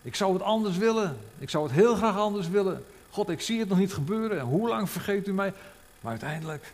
Ik 0.02 0.14
zou 0.14 0.32
het 0.32 0.42
anders 0.42 0.76
willen. 0.76 1.16
Ik 1.38 1.50
zou 1.50 1.64
het 1.64 1.72
heel 1.72 1.94
graag 1.94 2.16
anders 2.16 2.48
willen. 2.48 2.84
God, 3.10 3.28
ik 3.28 3.40
zie 3.40 3.58
het 3.58 3.68
nog 3.68 3.78
niet 3.78 3.92
gebeuren. 3.92 4.38
En 4.38 4.44
hoe 4.44 4.68
lang 4.68 4.90
vergeet 4.90 5.26
u 5.26 5.32
mij? 5.32 5.52
Maar 6.00 6.10
uiteindelijk, 6.10 6.72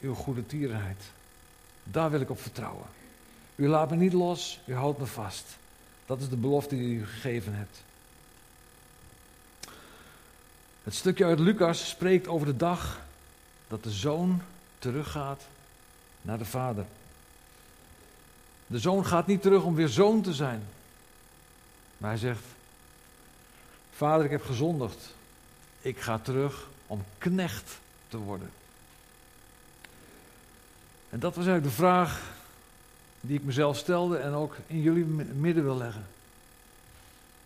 uw 0.00 0.14
goede 0.14 0.46
tierenheid. 0.46 1.02
Daar 1.84 2.10
wil 2.10 2.20
ik 2.20 2.30
op 2.30 2.40
vertrouwen. 2.40 2.86
U 3.54 3.68
laat 3.68 3.90
me 3.90 3.96
niet 3.96 4.12
los, 4.12 4.60
u 4.64 4.74
houdt 4.74 4.98
me 4.98 5.06
vast. 5.06 5.44
Dat 6.06 6.20
is 6.20 6.28
de 6.28 6.36
belofte 6.36 6.76
die 6.76 6.94
u 6.94 7.06
gegeven 7.06 7.54
hebt. 7.54 7.82
Het 10.82 10.94
stukje 10.94 11.24
uit 11.24 11.38
Lucas 11.38 11.88
spreekt 11.88 12.28
over 12.28 12.46
de 12.46 12.56
dag 12.56 13.00
dat 13.68 13.82
de 13.82 13.90
zoon 13.90 14.42
teruggaat 14.78 15.42
naar 16.22 16.38
de 16.38 16.44
vader. 16.44 16.84
De 18.66 18.78
zoon 18.78 19.06
gaat 19.06 19.26
niet 19.26 19.42
terug 19.42 19.62
om 19.62 19.74
weer 19.74 19.88
zoon 19.88 20.22
te 20.22 20.32
zijn. 20.32 20.62
Maar 21.96 22.10
hij 22.10 22.18
zegt: 22.18 22.44
Vader, 23.90 24.24
ik 24.24 24.30
heb 24.30 24.44
gezondigd. 24.44 25.14
Ik 25.82 26.00
ga 26.00 26.18
terug 26.18 26.68
om 26.86 27.04
knecht 27.18 27.78
te 28.08 28.16
worden. 28.16 28.50
En 31.10 31.18
dat 31.18 31.34
was 31.34 31.46
eigenlijk 31.46 31.76
de 31.76 31.82
vraag 31.82 32.20
die 33.20 33.38
ik 33.38 33.44
mezelf 33.44 33.76
stelde 33.76 34.16
en 34.16 34.32
ook 34.32 34.56
in 34.66 34.80
jullie 34.80 35.04
midden 35.04 35.62
wil 35.62 35.76
leggen. 35.76 36.06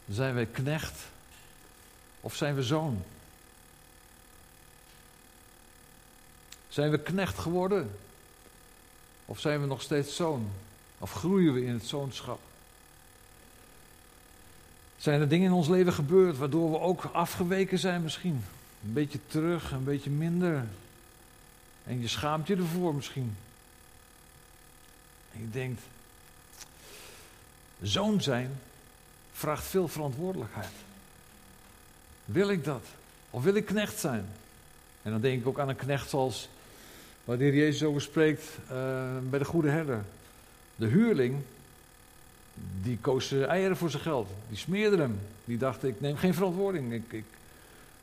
Zijn 0.09 0.35
wij 0.35 0.47
knecht 0.47 0.99
of 2.21 2.35
zijn 2.35 2.55
we 2.55 2.63
zoon? 2.63 3.03
Zijn 6.69 6.91
we 6.91 6.99
knecht 6.99 7.39
geworden? 7.39 7.99
Of 9.25 9.41
zijn 9.41 9.61
we 9.61 9.67
nog 9.67 9.83
steeds 9.83 10.17
zoon? 10.17 10.51
Of 10.99 11.13
groeien 11.13 11.55
we 11.55 11.65
in 11.65 11.73
het 11.73 11.87
zoonschap? 11.87 12.41
Zijn 14.97 15.21
er 15.21 15.29
dingen 15.29 15.47
in 15.47 15.53
ons 15.53 15.69
leven 15.69 15.93
gebeurd 15.93 16.39
waardoor 16.39 16.71
we 16.71 16.81
ook 16.81 17.05
afgeweken 17.13 17.79
zijn 17.79 18.03
misschien? 18.03 18.45
Een 18.85 18.93
beetje 18.93 19.19
terug, 19.27 19.71
een 19.71 19.85
beetje 19.85 20.11
minder. 20.11 20.65
En 21.85 22.01
je 22.01 22.09
schaamt 22.09 22.47
je 22.47 22.57
ervoor 22.57 22.95
misschien. 22.95 23.37
En 25.33 25.41
je 25.41 25.51
denkt, 25.51 25.83
zoon 27.83 28.21
zijn 28.21 28.51
vraagt 29.33 29.65
veel 29.65 29.89
verantwoordelijkheid. 29.89 30.73
Wil 32.25 32.51
ik 32.51 32.65
dat? 32.65 32.85
Of 33.31 33.43
wil 33.43 33.55
ik 33.55 33.65
knecht 33.65 33.99
zijn? 33.99 34.27
En 35.03 35.11
dan 35.11 35.21
denk 35.21 35.41
ik 35.41 35.47
ook 35.47 35.59
aan 35.59 35.69
een 35.69 35.77
knecht 35.77 36.11
zoals 36.11 36.49
waar 37.25 37.39
de 37.39 37.45
Jezus 37.45 37.83
over 37.83 38.01
spreekt 38.01 38.45
uh, 38.73 39.05
bij 39.31 39.39
de 39.39 39.45
goede 39.45 39.69
herder. 39.69 40.05
De 40.77 40.87
huurling, 40.87 41.43
die 42.83 42.99
koos 43.01 43.33
eieren 43.33 43.77
voor 43.77 43.91
zijn 43.91 44.03
geld. 44.03 44.29
Die 44.49 44.59
smeerde 44.59 44.97
hem. 44.97 45.19
Die 45.45 45.59
dacht, 45.59 45.85
ik 45.85 46.01
neem 46.01 46.17
geen 46.17 46.35
verantwoording. 46.35 46.93
Ik, 46.93 47.13
ik, 47.13 47.25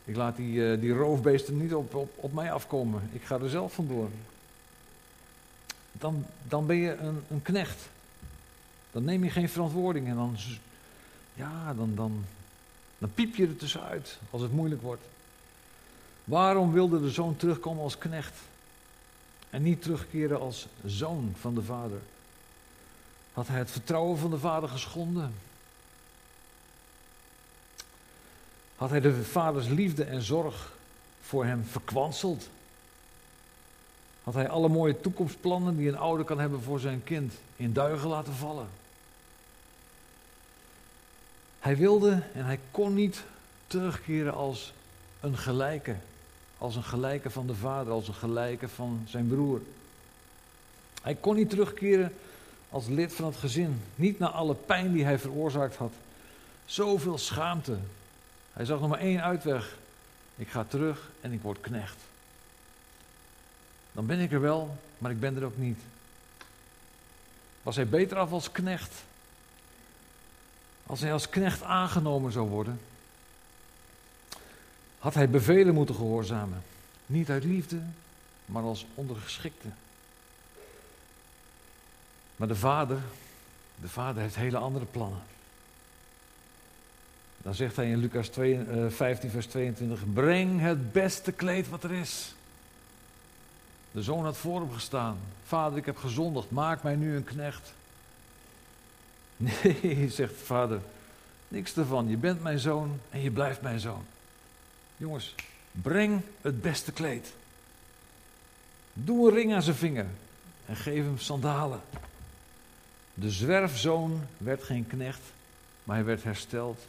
ik 0.06 0.16
laat 0.16 0.36
die, 0.36 0.54
uh, 0.54 0.80
die 0.82 0.94
roofbeesten 0.94 1.58
niet 1.58 1.74
op, 1.74 1.96
op, 1.96 2.12
op 2.16 2.34
mij 2.34 2.52
afkomen. 2.52 3.10
Ik 3.12 3.24
ga 3.24 3.40
er 3.40 3.50
zelf 3.50 3.74
vandoor. 3.74 4.10
Dan, 5.92 6.26
dan 6.48 6.66
ben 6.66 6.76
je 6.76 6.96
een, 6.96 7.24
een 7.30 7.42
knecht. 7.42 7.90
Dan 8.92 9.04
neem 9.04 9.24
je 9.24 9.30
geen 9.30 9.50
verantwoording 9.50 10.08
en 10.08 10.16
dan, 10.16 10.36
ja, 11.34 11.74
dan, 11.74 11.92
dan, 11.96 12.26
dan 12.98 13.14
piep 13.14 13.36
je 13.36 13.48
er 13.48 13.56
tussenuit 13.56 14.18
als 14.30 14.42
het 14.42 14.52
moeilijk 14.52 14.82
wordt. 14.82 15.04
Waarom 16.24 16.72
wilde 16.72 17.02
de 17.02 17.10
zoon 17.10 17.36
terugkomen 17.36 17.84
als 17.84 17.98
knecht? 17.98 18.36
En 19.50 19.64
niet 19.64 19.82
terugkeren 19.82 20.40
als 20.40 20.68
zoon 20.86 21.34
van 21.40 21.56
de 21.56 21.64
vader? 21.64 22.00
Had 23.34 23.48
hij 23.48 23.58
het 23.58 23.72
vertrouwen 23.72 24.18
van 24.18 24.30
de 24.30 24.40
vader 24.40 24.70
geschonden? 24.70 25.34
Had 28.76 28.90
hij 28.90 29.00
de 29.00 29.24
vaders 29.24 29.68
liefde 29.68 30.04
en 30.04 30.22
zorg 30.22 30.72
voor 31.22 31.46
hem 31.46 31.64
verkwanseld? 31.66 32.50
Had 34.24 34.34
hij 34.34 34.50
alle 34.50 34.68
mooie 34.68 35.02
toekomstplannen 35.02 35.78
die 35.78 35.88
een 35.88 35.98
ouder 35.98 36.26
kan 36.26 36.40
hebben 36.40 36.62
voor 36.62 36.80
zijn 36.80 37.04
kind 37.04 37.34
in 37.56 37.74
duigen 37.74 38.10
laten 38.10 38.34
vallen? 38.34 38.68
Hij 41.60 41.78
wilde 41.78 42.24
en 42.34 42.46
hij 42.46 42.60
kon 42.72 42.94
niet 42.94 43.24
terugkeren 43.68 44.34
als 44.34 44.74
een 45.20 45.38
gelijke. 45.38 45.96
Als 46.58 46.76
een 46.76 46.84
gelijke 46.84 47.30
van 47.30 47.48
de 47.48 47.56
vader, 47.56 47.94
als 47.94 48.08
een 48.08 48.14
gelijke 48.14 48.70
van 48.70 49.04
zijn 49.08 49.28
broer. 49.28 49.62
Hij 51.02 51.16
kon 51.16 51.36
niet 51.36 51.50
terugkeren 51.50 52.14
als 52.74 52.88
lid 52.88 53.14
van 53.14 53.26
het 53.26 53.36
gezin. 53.36 53.82
Niet 53.96 54.20
na 54.20 54.30
alle 54.30 54.56
pijn 54.56 54.94
die 54.94 55.04
hij 55.04 55.20
veroorzaakt 55.20 55.76
had. 55.76 55.94
Zoveel 56.66 57.18
schaamte. 57.18 57.78
Hij 58.54 58.66
zag 58.66 58.80
nog 58.80 58.90
maar 58.90 59.00
één 59.00 59.24
uitweg. 59.24 59.78
Ik 60.36 60.48
ga 60.48 60.64
terug 60.64 61.10
en 61.22 61.32
ik 61.32 61.42
word 61.42 61.62
knecht. 61.62 61.98
Dan 63.92 64.06
ben 64.06 64.20
ik 64.20 64.32
er 64.32 64.42
wel, 64.42 64.78
maar 64.98 65.12
ik 65.12 65.20
ben 65.20 65.36
er 65.36 65.44
ook 65.44 65.58
niet. 65.58 65.80
Was 67.64 67.76
hij 67.76 67.88
beter 67.88 68.18
af 68.18 68.32
als 68.32 68.52
knecht? 68.52 69.04
Als 70.86 71.00
hij 71.00 71.14
als 71.14 71.30
knecht 71.30 71.64
aangenomen 71.64 72.32
zou 72.32 72.50
worden, 72.50 72.80
had 75.00 75.14
hij 75.14 75.30
bevelen 75.30 75.74
moeten 75.74 75.96
gehoorzamen. 75.96 76.64
Niet 77.06 77.30
uit 77.30 77.44
liefde, 77.44 77.80
maar 78.46 78.64
als 78.64 78.86
ondergeschikte. 78.96 79.68
Maar 82.44 82.52
de 82.52 82.60
vader, 82.60 82.98
de 83.82 83.90
vader 83.90 84.22
heeft 84.22 84.36
hele 84.36 84.58
andere 84.58 84.86
plannen. 84.86 85.22
Dan 87.38 87.54
zegt 87.54 87.76
hij 87.76 87.90
in 87.90 87.98
Lucas 87.98 88.28
2, 88.28 88.60
15, 88.90 89.30
vers 89.30 89.46
22: 89.46 90.14
Breng 90.14 90.60
het 90.60 90.92
beste 90.92 91.32
kleed 91.32 91.70
wat 91.70 91.84
er 91.84 91.92
is. 91.92 92.36
De 93.92 94.02
zoon 94.02 94.24
had 94.24 94.38
voor 94.38 94.60
hem 94.60 94.72
gestaan. 94.72 95.18
Vader, 95.46 95.78
ik 95.78 95.86
heb 95.86 95.98
gezondigd, 95.98 96.52
maak 96.52 96.84
mij 96.84 96.96
nu 96.96 97.16
een 97.16 97.24
knecht. 97.24 97.74
Nee, 99.38 100.10
zegt 100.10 100.40
de 100.40 100.46
vader, 100.46 100.80
niks 101.48 101.78
ervan. 101.78 102.10
Je 102.10 102.18
bent 102.18 102.44
mijn 102.44 102.60
zoon 102.60 103.00
en 103.10 103.22
je 103.22 103.32
blijft 103.32 103.62
mijn 103.62 103.80
zoon. 103.80 104.06
Jongens, 104.98 105.36
breng 105.72 106.22
het 106.42 106.62
beste 106.62 106.92
kleed. 106.92 107.34
Doe 108.94 109.28
een 109.28 109.36
ring 109.36 109.54
aan 109.54 109.64
zijn 109.64 109.76
vinger 109.76 110.08
en 110.66 110.76
geef 110.76 111.04
hem 111.04 111.18
sandalen. 111.18 111.82
De 113.14 113.32
zwerfzoon 113.32 114.22
werd 114.38 114.64
geen 114.64 114.88
knecht, 114.88 115.22
maar 115.84 115.96
hij 115.96 116.06
werd 116.06 116.24
hersteld 116.24 116.80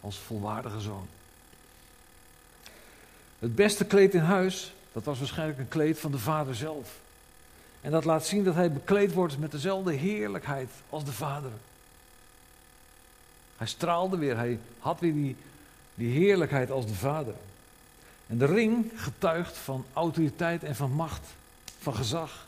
als 0.00 0.18
volwaardige 0.18 0.80
zoon. 0.80 1.06
Het 3.38 3.54
beste 3.54 3.84
kleed 3.84 4.14
in 4.14 4.20
huis, 4.20 4.72
dat 4.92 5.04
was 5.04 5.18
waarschijnlijk 5.18 5.58
een 5.58 5.68
kleed 5.68 5.98
van 5.98 6.10
de 6.10 6.18
vader 6.18 6.54
zelf. 6.54 6.98
En 7.80 7.90
dat 7.90 8.04
laat 8.04 8.26
zien 8.26 8.44
dat 8.44 8.54
hij 8.54 8.72
bekleed 8.72 9.12
wordt 9.12 9.38
met 9.38 9.50
dezelfde 9.50 9.92
heerlijkheid 9.92 10.70
als 10.90 11.04
de 11.04 11.12
Vader. 11.12 11.50
Hij 13.56 13.66
straalde 13.66 14.16
weer, 14.16 14.36
hij 14.36 14.58
had 14.78 15.00
weer 15.00 15.12
die, 15.12 15.36
die 15.94 16.12
heerlijkheid 16.12 16.70
als 16.70 16.86
de 16.86 16.94
Vader. 16.94 17.34
En 18.26 18.38
de 18.38 18.46
ring 18.46 18.92
getuigt 18.96 19.56
van 19.56 19.84
autoriteit 19.92 20.64
en 20.64 20.76
van 20.76 20.90
macht, 20.90 21.26
van 21.78 21.94
gezag. 21.94 22.46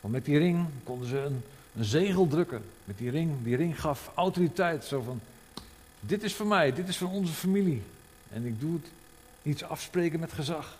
Want 0.00 0.14
met 0.14 0.24
die 0.24 0.38
ring 0.38 0.66
konden 0.84 1.08
ze 1.08 1.18
een, 1.18 1.44
een 1.76 1.84
zegel 1.84 2.28
drukken. 2.28 2.64
Met 2.84 2.98
die 2.98 3.10
ring, 3.10 3.42
die 3.42 3.56
ring 3.56 3.80
gaf 3.80 4.10
autoriteit. 4.14 4.84
Zo 4.84 5.00
van, 5.00 5.20
dit 6.00 6.22
is 6.22 6.34
voor 6.34 6.46
mij, 6.46 6.72
dit 6.72 6.88
is 6.88 6.96
voor 6.96 7.10
onze 7.10 7.32
familie. 7.32 7.82
En 8.32 8.46
ik 8.46 8.60
doe 8.60 8.72
het 8.72 8.90
iets 9.42 9.64
afspreken 9.64 10.20
met 10.20 10.32
gezag. 10.32 10.76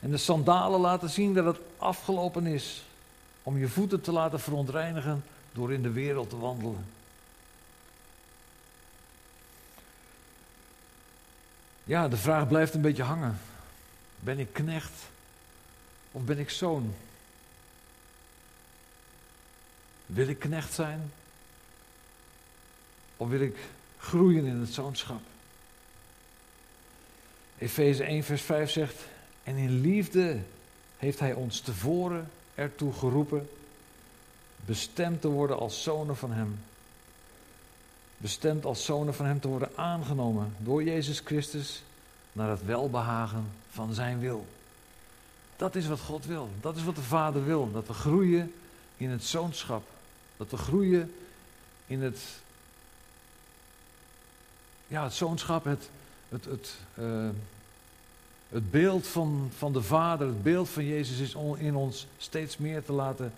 En 0.00 0.10
de 0.10 0.16
sandalen 0.16 0.80
laten 0.80 1.10
zien 1.10 1.34
dat 1.34 1.44
het 1.44 1.58
afgelopen 1.76 2.46
is 2.46 2.84
om 3.42 3.58
je 3.58 3.68
voeten 3.68 4.00
te 4.00 4.12
laten 4.12 4.40
verontreinigen 4.40 5.24
door 5.52 5.72
in 5.72 5.82
de 5.82 5.90
wereld 5.90 6.30
te 6.30 6.38
wandelen. 6.38 6.84
Ja, 11.84 12.08
de 12.08 12.16
vraag 12.16 12.48
blijft 12.48 12.74
een 12.74 12.80
beetje 12.80 13.02
hangen. 13.02 13.38
Ben 14.20 14.38
ik 14.38 14.52
knecht 14.52 14.92
of 16.12 16.22
ben 16.22 16.38
ik 16.38 16.50
zoon? 16.50 16.94
Wil 20.08 20.28
ik 20.28 20.38
knecht 20.38 20.72
zijn? 20.72 21.12
Of 23.16 23.28
wil 23.28 23.40
ik 23.40 23.56
groeien 23.98 24.44
in 24.44 24.56
het 24.56 24.72
zoonschap? 24.72 25.20
Efeze 27.58 28.04
1, 28.04 28.24
vers 28.24 28.42
5 28.42 28.70
zegt: 28.70 28.94
En 29.44 29.56
in 29.56 29.80
liefde 29.80 30.38
heeft 30.96 31.18
Hij 31.18 31.32
ons 31.32 31.60
tevoren 31.60 32.30
ertoe 32.54 32.92
geroepen, 32.92 33.48
bestemd 34.64 35.20
te 35.20 35.28
worden 35.28 35.58
als 35.58 35.82
zonen 35.82 36.16
van 36.16 36.32
Hem. 36.32 36.60
Bestemd 38.16 38.64
als 38.64 38.84
zonen 38.84 39.14
van 39.14 39.26
Hem 39.26 39.40
te 39.40 39.48
worden 39.48 39.70
aangenomen 39.74 40.54
door 40.58 40.82
Jezus 40.82 41.20
Christus 41.20 41.82
naar 42.32 42.50
het 42.50 42.64
welbehagen 42.64 43.50
van 43.70 43.94
Zijn 43.94 44.20
wil. 44.20 44.46
Dat 45.56 45.74
is 45.74 45.86
wat 45.86 46.00
God 46.00 46.26
wil. 46.26 46.48
Dat 46.60 46.76
is 46.76 46.84
wat 46.84 46.94
de 46.94 47.02
Vader 47.02 47.44
wil. 47.44 47.72
Dat 47.72 47.86
we 47.86 47.92
groeien 47.92 48.54
in 48.96 49.10
het 49.10 49.24
zoonschap. 49.24 49.82
Dat 50.38 50.50
we 50.50 50.56
groeien 50.56 51.14
in 51.86 52.02
het, 52.02 52.18
ja, 54.86 55.04
het 55.04 55.12
zoonschap, 55.12 55.64
het, 55.64 55.88
het, 56.28 56.44
het, 56.44 56.74
uh, 56.98 57.28
het 58.48 58.70
beeld 58.70 59.06
van, 59.06 59.50
van 59.56 59.72
de 59.72 59.82
Vader, 59.82 60.26
het 60.26 60.42
beeld 60.42 60.68
van 60.68 60.84
Jezus 60.84 61.18
is 61.18 61.36
in 61.56 61.74
ons 61.74 62.06
steeds 62.18 62.56
meer 62.56 62.84
te 62.84 62.92
laten 62.92 63.32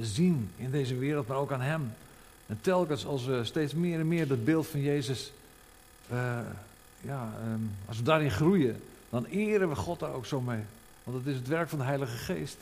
zien 0.00 0.50
in 0.56 0.70
deze 0.70 0.96
wereld, 0.96 1.26
maar 1.26 1.36
ook 1.36 1.52
aan 1.52 1.60
Hem. 1.60 1.92
En 2.46 2.58
telkens 2.60 3.06
als 3.06 3.24
we 3.24 3.44
steeds 3.44 3.74
meer 3.74 4.00
en 4.00 4.08
meer 4.08 4.28
dat 4.28 4.44
beeld 4.44 4.66
van 4.66 4.80
Jezus, 4.80 5.32
uh, 6.12 6.38
ja, 7.00 7.32
um, 7.52 7.70
als 7.86 7.96
we 7.96 8.02
daarin 8.02 8.30
groeien, 8.30 8.82
dan 9.10 9.24
eren 9.24 9.68
we 9.68 9.74
God 9.74 10.00
daar 10.00 10.12
ook 10.12 10.26
zo 10.26 10.40
mee. 10.40 10.62
Want 11.04 11.16
het 11.18 11.26
is 11.26 11.36
het 11.36 11.48
werk 11.48 11.68
van 11.68 11.78
de 11.78 11.84
Heilige 11.84 12.16
Geest. 12.16 12.56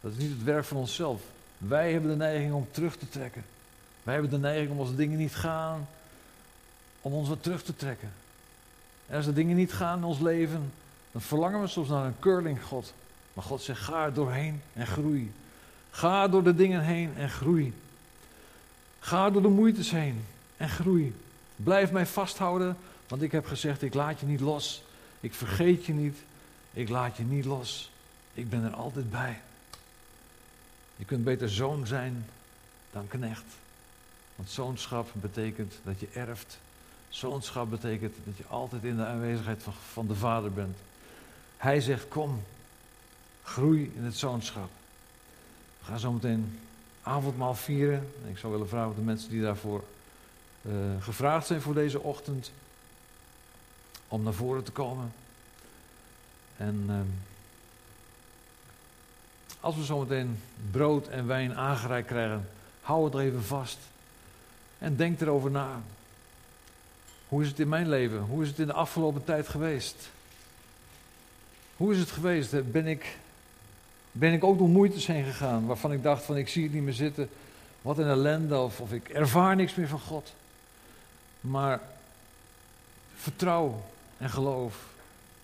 Dat 0.00 0.12
is 0.12 0.18
niet 0.18 0.30
het 0.30 0.42
werk 0.42 0.64
van 0.64 0.76
onszelf. 0.76 1.22
Wij 1.68 1.92
hebben 1.92 2.10
de 2.10 2.16
neiging 2.16 2.52
om 2.52 2.66
terug 2.70 2.96
te 2.96 3.08
trekken. 3.08 3.44
Wij 4.02 4.14
hebben 4.14 4.32
de 4.32 4.38
neiging 4.38 4.70
om 4.70 4.78
als 4.78 4.90
de 4.90 4.96
dingen 4.96 5.18
niet 5.18 5.34
gaan, 5.34 5.88
om 7.00 7.12
ons 7.12 7.28
wat 7.28 7.42
terug 7.42 7.62
te 7.62 7.76
trekken. 7.76 8.12
En 9.06 9.16
als 9.16 9.24
de 9.24 9.32
dingen 9.32 9.56
niet 9.56 9.72
gaan 9.72 9.98
in 9.98 10.04
ons 10.04 10.18
leven, 10.18 10.72
dan 11.12 11.20
verlangen 11.20 11.60
we 11.60 11.66
soms 11.66 11.88
naar 11.88 12.06
een 12.06 12.18
curling 12.18 12.64
God. 12.64 12.92
Maar 13.32 13.44
God 13.44 13.62
zegt, 13.62 13.80
ga 13.80 14.04
er 14.04 14.14
doorheen 14.14 14.62
en 14.72 14.86
groei. 14.86 15.32
Ga 15.90 16.28
door 16.28 16.42
de 16.42 16.54
dingen 16.54 16.80
heen 16.80 17.12
en 17.16 17.30
groei. 17.30 17.72
Ga 18.98 19.30
door 19.30 19.42
de 19.42 19.48
moeites 19.48 19.90
heen 19.90 20.24
en 20.56 20.68
groei. 20.68 21.14
Blijf 21.56 21.92
mij 21.92 22.06
vasthouden, 22.06 22.76
want 23.08 23.22
ik 23.22 23.32
heb 23.32 23.46
gezegd, 23.46 23.82
ik 23.82 23.94
laat 23.94 24.20
je 24.20 24.26
niet 24.26 24.40
los. 24.40 24.82
Ik 25.20 25.34
vergeet 25.34 25.84
je 25.84 25.92
niet. 25.92 26.16
Ik 26.72 26.88
laat 26.88 27.16
je 27.16 27.22
niet 27.22 27.44
los. 27.44 27.90
Ik 28.34 28.50
ben 28.50 28.64
er 28.64 28.74
altijd 28.74 29.10
bij. 29.10 29.40
Je 30.96 31.04
kunt 31.04 31.24
beter 31.24 31.50
zoon 31.50 31.86
zijn 31.86 32.26
dan 32.92 33.08
knecht. 33.08 33.44
Want 34.34 34.50
zoonschap 34.50 35.10
betekent 35.12 35.74
dat 35.82 36.00
je 36.00 36.08
erft. 36.12 36.58
Zoonschap 37.08 37.70
betekent 37.70 38.14
dat 38.24 38.36
je 38.36 38.46
altijd 38.46 38.84
in 38.84 38.96
de 38.96 39.04
aanwezigheid 39.04 39.62
van, 39.92 40.06
de 40.06 40.14
Vader 40.14 40.52
bent. 40.52 40.76
Hij 41.56 41.80
zegt: 41.80 42.08
Kom, 42.08 42.42
groei 43.42 43.92
in 43.96 44.04
het 44.04 44.16
zoonschap. 44.16 44.70
We 45.78 45.84
gaan 45.84 45.98
zo 45.98 46.12
meteen 46.12 46.58
avondmaal 47.02 47.54
vieren. 47.54 48.12
Ik 48.28 48.38
zou 48.38 48.52
willen 48.52 48.68
vragen 48.68 48.90
of 48.90 48.96
de 48.96 49.02
mensen 49.02 49.30
die 49.30 49.42
daarvoor 49.42 49.84
uh, 50.62 50.72
gevraagd 51.00 51.46
zijn 51.46 51.60
voor 51.60 51.74
deze 51.74 52.00
ochtend. 52.00 52.50
om 54.08 54.22
naar 54.22 54.32
voren 54.32 54.64
te 54.64 54.72
komen. 54.72 55.12
En. 56.56 56.84
Uh, 56.88 57.33
als 59.64 59.76
we 59.76 59.84
zometeen 59.84 60.40
brood 60.70 61.08
en 61.08 61.26
wijn 61.26 61.54
aangereikt 61.54 62.08
krijgen, 62.08 62.48
hou 62.80 63.04
het 63.04 63.14
er 63.14 63.20
even 63.20 63.44
vast. 63.44 63.78
En 64.78 64.96
denk 64.96 65.20
erover 65.20 65.50
na. 65.50 65.80
Hoe 67.28 67.42
is 67.42 67.48
het 67.48 67.58
in 67.58 67.68
mijn 67.68 67.88
leven? 67.88 68.18
Hoe 68.18 68.42
is 68.42 68.48
het 68.48 68.58
in 68.58 68.66
de 68.66 68.72
afgelopen 68.72 69.24
tijd 69.24 69.48
geweest? 69.48 70.10
Hoe 71.76 71.92
is 71.92 71.98
het 71.98 72.10
geweest? 72.10 72.72
Ben 72.72 72.86
ik, 72.86 73.16
ben 74.12 74.32
ik 74.32 74.44
ook 74.44 74.58
door 74.58 74.68
moeites 74.68 75.06
heen 75.06 75.24
gegaan 75.24 75.66
waarvan 75.66 75.92
ik 75.92 76.02
dacht 76.02 76.24
van 76.24 76.36
ik 76.36 76.48
zie 76.48 76.62
het 76.62 76.72
niet 76.72 76.82
meer 76.82 76.92
zitten. 76.92 77.28
Wat 77.82 77.98
een 77.98 78.08
ellende 78.08 78.58
of, 78.58 78.80
of 78.80 78.92
ik 78.92 79.08
ervaar 79.08 79.56
niks 79.56 79.74
meer 79.74 79.88
van 79.88 80.00
God. 80.00 80.32
Maar 81.40 81.80
vertrouw 83.14 83.82
en 84.18 84.30
geloof 84.30 84.86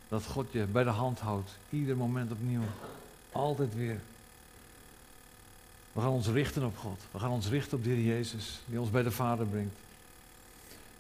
dat 0.09 0.27
God 0.27 0.53
je 0.53 0.65
bij 0.65 0.85
de 0.85 0.91
hand 0.91 1.21
houdt. 1.21 1.51
Ieder 1.71 1.97
moment 1.97 2.33
opnieuw. 2.33 2.65
Altijd 3.33 3.75
weer. 3.75 4.01
We 5.93 6.01
gaan 6.01 6.11
ons 6.11 6.27
richten 6.27 6.65
op 6.65 6.79
God. 6.79 7.01
We 7.11 7.19
gaan 7.19 7.31
ons 7.31 7.49
richten 7.49 7.79
op 7.79 7.85
de 7.85 8.05
Jezus, 8.05 8.61
die 8.65 8.81
ons 8.81 8.91
bij 8.91 9.03
de 9.03 9.11
Vader 9.11 9.47
brengt. 9.47 9.77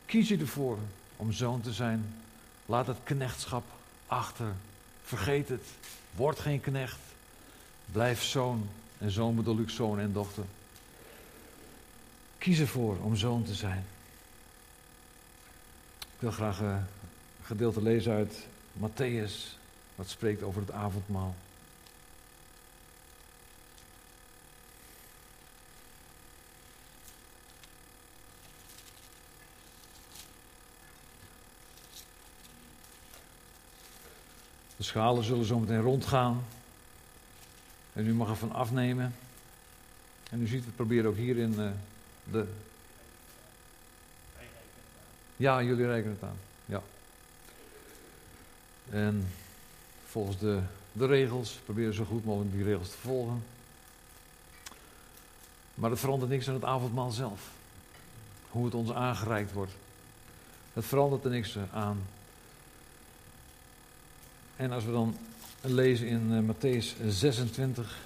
Kies 0.07 0.29
je 0.29 0.38
ervoor 0.38 0.79
om 1.16 1.33
zoon 1.33 1.61
te 1.61 1.72
zijn. 1.72 2.14
Laat 2.66 2.87
het 2.87 2.98
knechtschap 3.03 3.64
achter. 4.07 4.53
Vergeet 5.03 5.48
het. 5.48 5.64
Word 6.14 6.38
geen 6.38 6.61
knecht. 6.61 6.98
Blijf 7.92 8.22
zoon. 8.22 8.68
En 8.98 9.11
zoon 9.11 9.35
bedoel 9.35 9.59
ik 9.59 9.70
zoon 9.70 9.98
en 9.98 10.12
dochter. 10.12 10.44
Kies 12.38 12.59
ervoor 12.59 12.96
om 12.96 13.16
zoon 13.16 13.44
te 13.44 13.55
zijn. 13.55 13.85
Ik 15.98 16.26
wil 16.26 16.31
graag 16.31 16.61
een 16.61 16.87
gedeelte 17.42 17.83
lezen 17.83 18.12
uit 18.12 18.46
Matthäus, 18.72 19.59
wat 19.94 20.09
spreekt 20.09 20.42
over 20.42 20.61
het 20.61 20.72
avondmaal. 20.72 21.35
De 34.80 34.86
schalen 34.86 35.24
zullen 35.24 35.44
zo 35.44 35.58
meteen 35.58 35.80
rondgaan. 35.80 36.44
En 37.92 38.06
u 38.06 38.14
mag 38.14 38.28
ervan 38.28 38.52
afnemen. 38.52 39.14
En 40.30 40.42
u 40.42 40.46
ziet, 40.46 40.64
we 40.64 40.70
proberen 40.70 41.10
ook 41.10 41.16
hier 41.16 41.36
in 41.38 41.52
uh, 41.58 41.70
de. 42.30 42.46
Ja, 45.36 45.62
jullie 45.62 45.86
rekenen 45.86 46.16
het 46.20 46.28
aan. 46.28 46.36
Ja. 46.64 46.82
En 48.90 49.28
volgens 50.07 50.38
de, 50.38 50.61
de 50.92 51.07
regels 51.07 51.59
proberen 51.64 51.94
zo 51.94 52.05
goed 52.05 52.24
mogelijk 52.24 52.52
die 52.52 52.64
regels 52.64 52.90
te 52.90 52.98
volgen. 52.98 53.44
Maar 55.74 55.90
het 55.90 56.00
verandert 56.00 56.30
niks 56.30 56.48
aan 56.48 56.55
het 56.55 56.64
avondmaal 56.64 57.11
zelf. 57.11 57.50
Hoe 58.50 58.64
het 58.64 58.74
ons 58.74 58.92
aangereikt 58.92 59.52
wordt. 59.52 59.72
Het 60.72 60.84
verandert 60.84 61.24
er 61.24 61.30
niks 61.30 61.57
aan. 61.72 62.02
En 64.61 64.72
als 64.72 64.84
we 64.84 64.92
dan 64.92 65.16
lezen 65.61 66.06
in 66.06 66.32
uh, 66.32 66.54
Matthäus 66.54 66.96
26. 67.08 67.98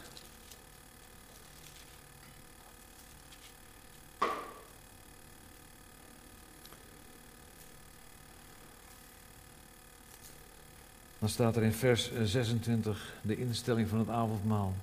Dan 11.18 11.28
staat 11.28 11.57
er 11.57 11.62
in 11.62 11.72
vers 11.72 12.11
26 12.24 13.14
de 13.22 13.36
instelling 13.36 13.88
van 13.88 13.98
het 13.98 14.09
avondmaal. 14.09 14.74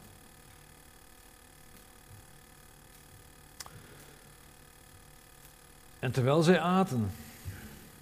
En 5.99 6.11
terwijl 6.11 6.43
zij 6.43 6.59
aten, 6.59 7.11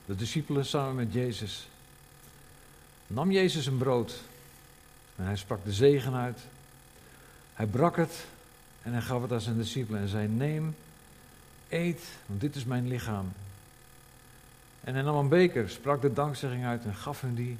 de 0.05 0.15
discipelen 0.15 0.65
samen 0.65 0.95
met 0.95 1.13
Jezus, 1.13 1.67
nam 3.09 3.31
Jezus 3.31 3.65
een 3.65 3.77
brood 3.77 4.21
en 5.15 5.25
hij 5.25 5.35
sprak 5.35 5.63
de 5.63 5.73
zegen 5.73 6.13
uit. 6.13 6.39
Hij 7.53 7.65
brak 7.65 7.95
het 7.95 8.25
en 8.81 8.91
hij 8.91 9.01
gaf 9.01 9.21
het 9.21 9.31
aan 9.31 9.41
zijn 9.41 9.57
discipelen 9.57 10.01
en 10.01 10.07
zei: 10.07 10.27
Neem, 10.27 10.75
eet, 11.69 12.01
want 12.25 12.41
dit 12.41 12.55
is 12.55 12.65
mijn 12.65 12.87
lichaam. 12.87 13.31
En 14.81 14.93
hij 14.93 15.03
nam 15.03 15.15
een 15.15 15.27
beker, 15.27 15.69
sprak 15.69 16.01
de 16.01 16.13
dankzegging 16.13 16.65
uit 16.65 16.83
en 16.83 16.95
gaf 16.95 17.21
hun 17.21 17.35
die. 17.35 17.57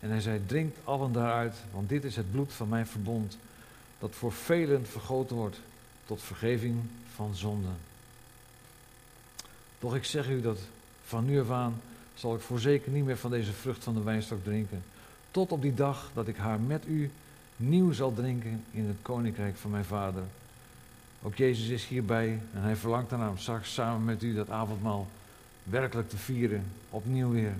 En 0.00 0.10
hij 0.10 0.20
zei: 0.20 0.46
Drinkt 0.46 0.78
allen 0.84 1.12
daaruit, 1.12 1.54
want 1.72 1.88
dit 1.88 2.04
is 2.04 2.16
het 2.16 2.30
bloed 2.30 2.52
van 2.52 2.68
mijn 2.68 2.86
verbond, 2.86 3.38
dat 3.98 4.14
voor 4.14 4.32
velen 4.32 4.86
vergoten 4.86 5.36
wordt 5.36 5.60
tot 6.06 6.22
vergeving 6.22 6.82
van 7.14 7.34
zonden. 7.34 7.76
Doch 9.78 9.94
ik 9.94 10.04
zeg 10.04 10.28
u 10.28 10.40
dat 10.40 10.58
van 11.04 11.24
nu 11.24 11.40
af 11.40 11.50
aan 11.50 11.80
zal 12.14 12.34
ik 12.34 12.40
voorzeker 12.40 12.92
niet 12.92 13.04
meer 13.04 13.18
van 13.18 13.30
deze 13.30 13.52
vrucht 13.52 13.84
van 13.84 13.94
de 13.94 14.02
wijnstok 14.02 14.44
drinken, 14.44 14.82
tot 15.30 15.52
op 15.52 15.62
die 15.62 15.74
dag 15.74 16.10
dat 16.14 16.28
ik 16.28 16.36
haar 16.36 16.60
met 16.60 16.86
u 16.86 17.10
nieuw 17.56 17.92
zal 17.92 18.14
drinken 18.14 18.64
in 18.70 18.86
het 18.86 18.96
koninkrijk 19.02 19.56
van 19.56 19.70
mijn 19.70 19.84
vader. 19.84 20.22
Ook 21.22 21.34
Jezus 21.34 21.68
is 21.68 21.86
hierbij 21.86 22.40
en 22.54 22.62
hij 22.62 22.76
verlangt 22.76 23.12
ernaar 23.12 23.30
om 23.30 23.38
straks 23.38 23.74
samen 23.74 24.04
met 24.04 24.22
u 24.22 24.34
dat 24.34 24.50
avondmaal 24.50 25.08
werkelijk 25.62 26.08
te 26.08 26.16
vieren, 26.16 26.64
opnieuw 26.90 27.30
weer. 27.30 27.54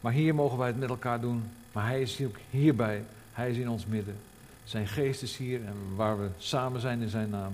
Maar 0.00 0.12
hier 0.12 0.34
mogen 0.34 0.58
wij 0.58 0.66
het 0.66 0.78
met 0.78 0.88
elkaar 0.88 1.20
doen, 1.20 1.42
maar 1.72 1.86
hij 1.86 2.02
is 2.02 2.20
ook 2.24 2.36
hierbij, 2.50 3.04
hij 3.32 3.50
is 3.50 3.56
in 3.56 3.68
ons 3.68 3.86
midden. 3.86 4.16
Zijn 4.64 4.86
geest 4.86 5.22
is 5.22 5.36
hier 5.36 5.64
en 5.64 5.76
waar 5.96 6.20
we 6.20 6.28
samen 6.38 6.80
zijn 6.80 7.02
in 7.02 7.08
zijn 7.08 7.30
naam, 7.30 7.52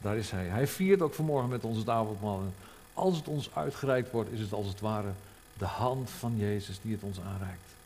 daar 0.00 0.16
is 0.16 0.30
hij. 0.30 0.46
Hij 0.46 0.66
viert 0.66 1.02
ook 1.02 1.14
vanmorgen 1.14 1.50
met 1.50 1.64
ons 1.64 1.78
het 1.78 1.88
avondmaal. 1.88 2.40
En 2.40 2.54
als 2.94 3.16
het 3.16 3.28
ons 3.28 3.50
uitgereikt 3.54 4.10
wordt, 4.10 4.32
is 4.32 4.40
het 4.40 4.52
als 4.52 4.66
het 4.66 4.80
ware 4.80 5.10
de 5.58 5.64
hand 5.64 6.10
van 6.10 6.36
Jezus 6.36 6.80
die 6.82 6.92
het 6.92 7.02
ons 7.02 7.20
aanreikt. 7.20 7.76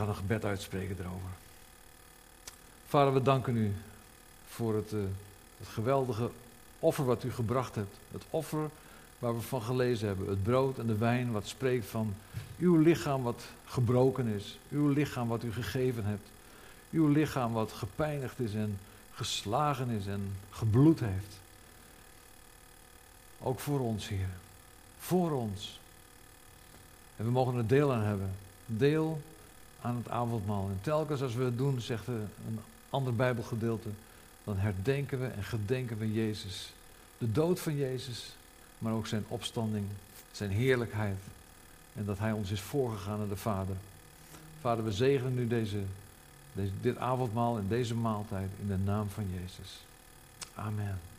Gaan 0.00 0.08
een 0.08 0.14
gebed 0.14 0.44
uitspreken 0.44 0.96
erover. 0.98 1.30
Vader, 2.86 3.12
we 3.12 3.22
danken 3.22 3.56
u 3.56 3.74
voor 4.48 4.74
het, 4.74 4.92
uh, 4.92 5.00
het 5.58 5.68
geweldige 5.68 6.30
offer 6.78 7.04
wat 7.04 7.24
u 7.24 7.32
gebracht 7.32 7.74
hebt. 7.74 7.96
Het 8.10 8.22
offer 8.30 8.70
waar 9.18 9.34
we 9.34 9.40
van 9.40 9.62
gelezen 9.62 10.06
hebben. 10.06 10.28
Het 10.28 10.42
brood 10.42 10.78
en 10.78 10.86
de 10.86 10.96
wijn 10.96 11.32
wat 11.32 11.46
spreekt 11.46 11.86
van 11.86 12.14
uw 12.58 12.76
lichaam 12.76 13.22
wat 13.22 13.42
gebroken 13.66 14.26
is. 14.26 14.58
Uw 14.70 14.88
lichaam 14.88 15.28
wat 15.28 15.42
u 15.42 15.52
gegeven 15.52 16.04
hebt. 16.04 16.28
Uw 16.90 17.08
lichaam 17.08 17.52
wat 17.52 17.72
gepijnigd 17.72 18.38
is 18.38 18.54
en 18.54 18.78
geslagen 19.14 19.88
is 19.88 20.06
en 20.06 20.32
gebloed 20.50 21.00
heeft. 21.00 21.38
Ook 23.38 23.60
voor 23.60 23.80
ons, 23.80 24.08
Heer. 24.08 24.30
Voor 24.98 25.30
ons. 25.30 25.80
En 27.16 27.24
we 27.24 27.30
mogen 27.30 27.56
er 27.56 27.66
deel 27.66 27.92
aan 27.92 28.02
hebben. 28.02 28.30
Deel 28.66 29.20
aan 29.80 29.96
het 29.96 30.08
avondmaal. 30.08 30.68
En 30.68 30.78
telkens 30.80 31.22
als 31.22 31.34
we 31.34 31.44
het 31.44 31.58
doen, 31.58 31.80
zegt 31.80 32.06
een 32.06 32.60
ander 32.90 33.14
Bijbelgedeelte, 33.14 33.88
dan 34.44 34.56
herdenken 34.56 35.20
we 35.20 35.26
en 35.26 35.44
gedenken 35.44 35.98
we 35.98 36.12
Jezus. 36.12 36.72
De 37.18 37.32
dood 37.32 37.60
van 37.60 37.76
Jezus, 37.76 38.34
maar 38.78 38.92
ook 38.92 39.06
zijn 39.06 39.24
opstanding, 39.28 39.86
zijn 40.32 40.50
heerlijkheid. 40.50 41.18
En 41.94 42.04
dat 42.04 42.18
Hij 42.18 42.32
ons 42.32 42.50
is 42.50 42.60
voorgegaan 42.60 43.18
naar 43.18 43.28
de 43.28 43.36
Vader. 43.36 43.76
Vader, 44.60 44.84
we 44.84 44.92
zegenen 44.92 45.34
nu 45.34 45.46
deze, 45.46 45.78
deze, 46.52 46.72
dit 46.80 46.96
avondmaal 46.96 47.58
en 47.58 47.68
deze 47.68 47.94
maaltijd 47.94 48.50
in 48.60 48.68
de 48.68 48.78
naam 48.78 49.08
van 49.08 49.24
Jezus. 49.32 49.80
Amen. 50.54 51.09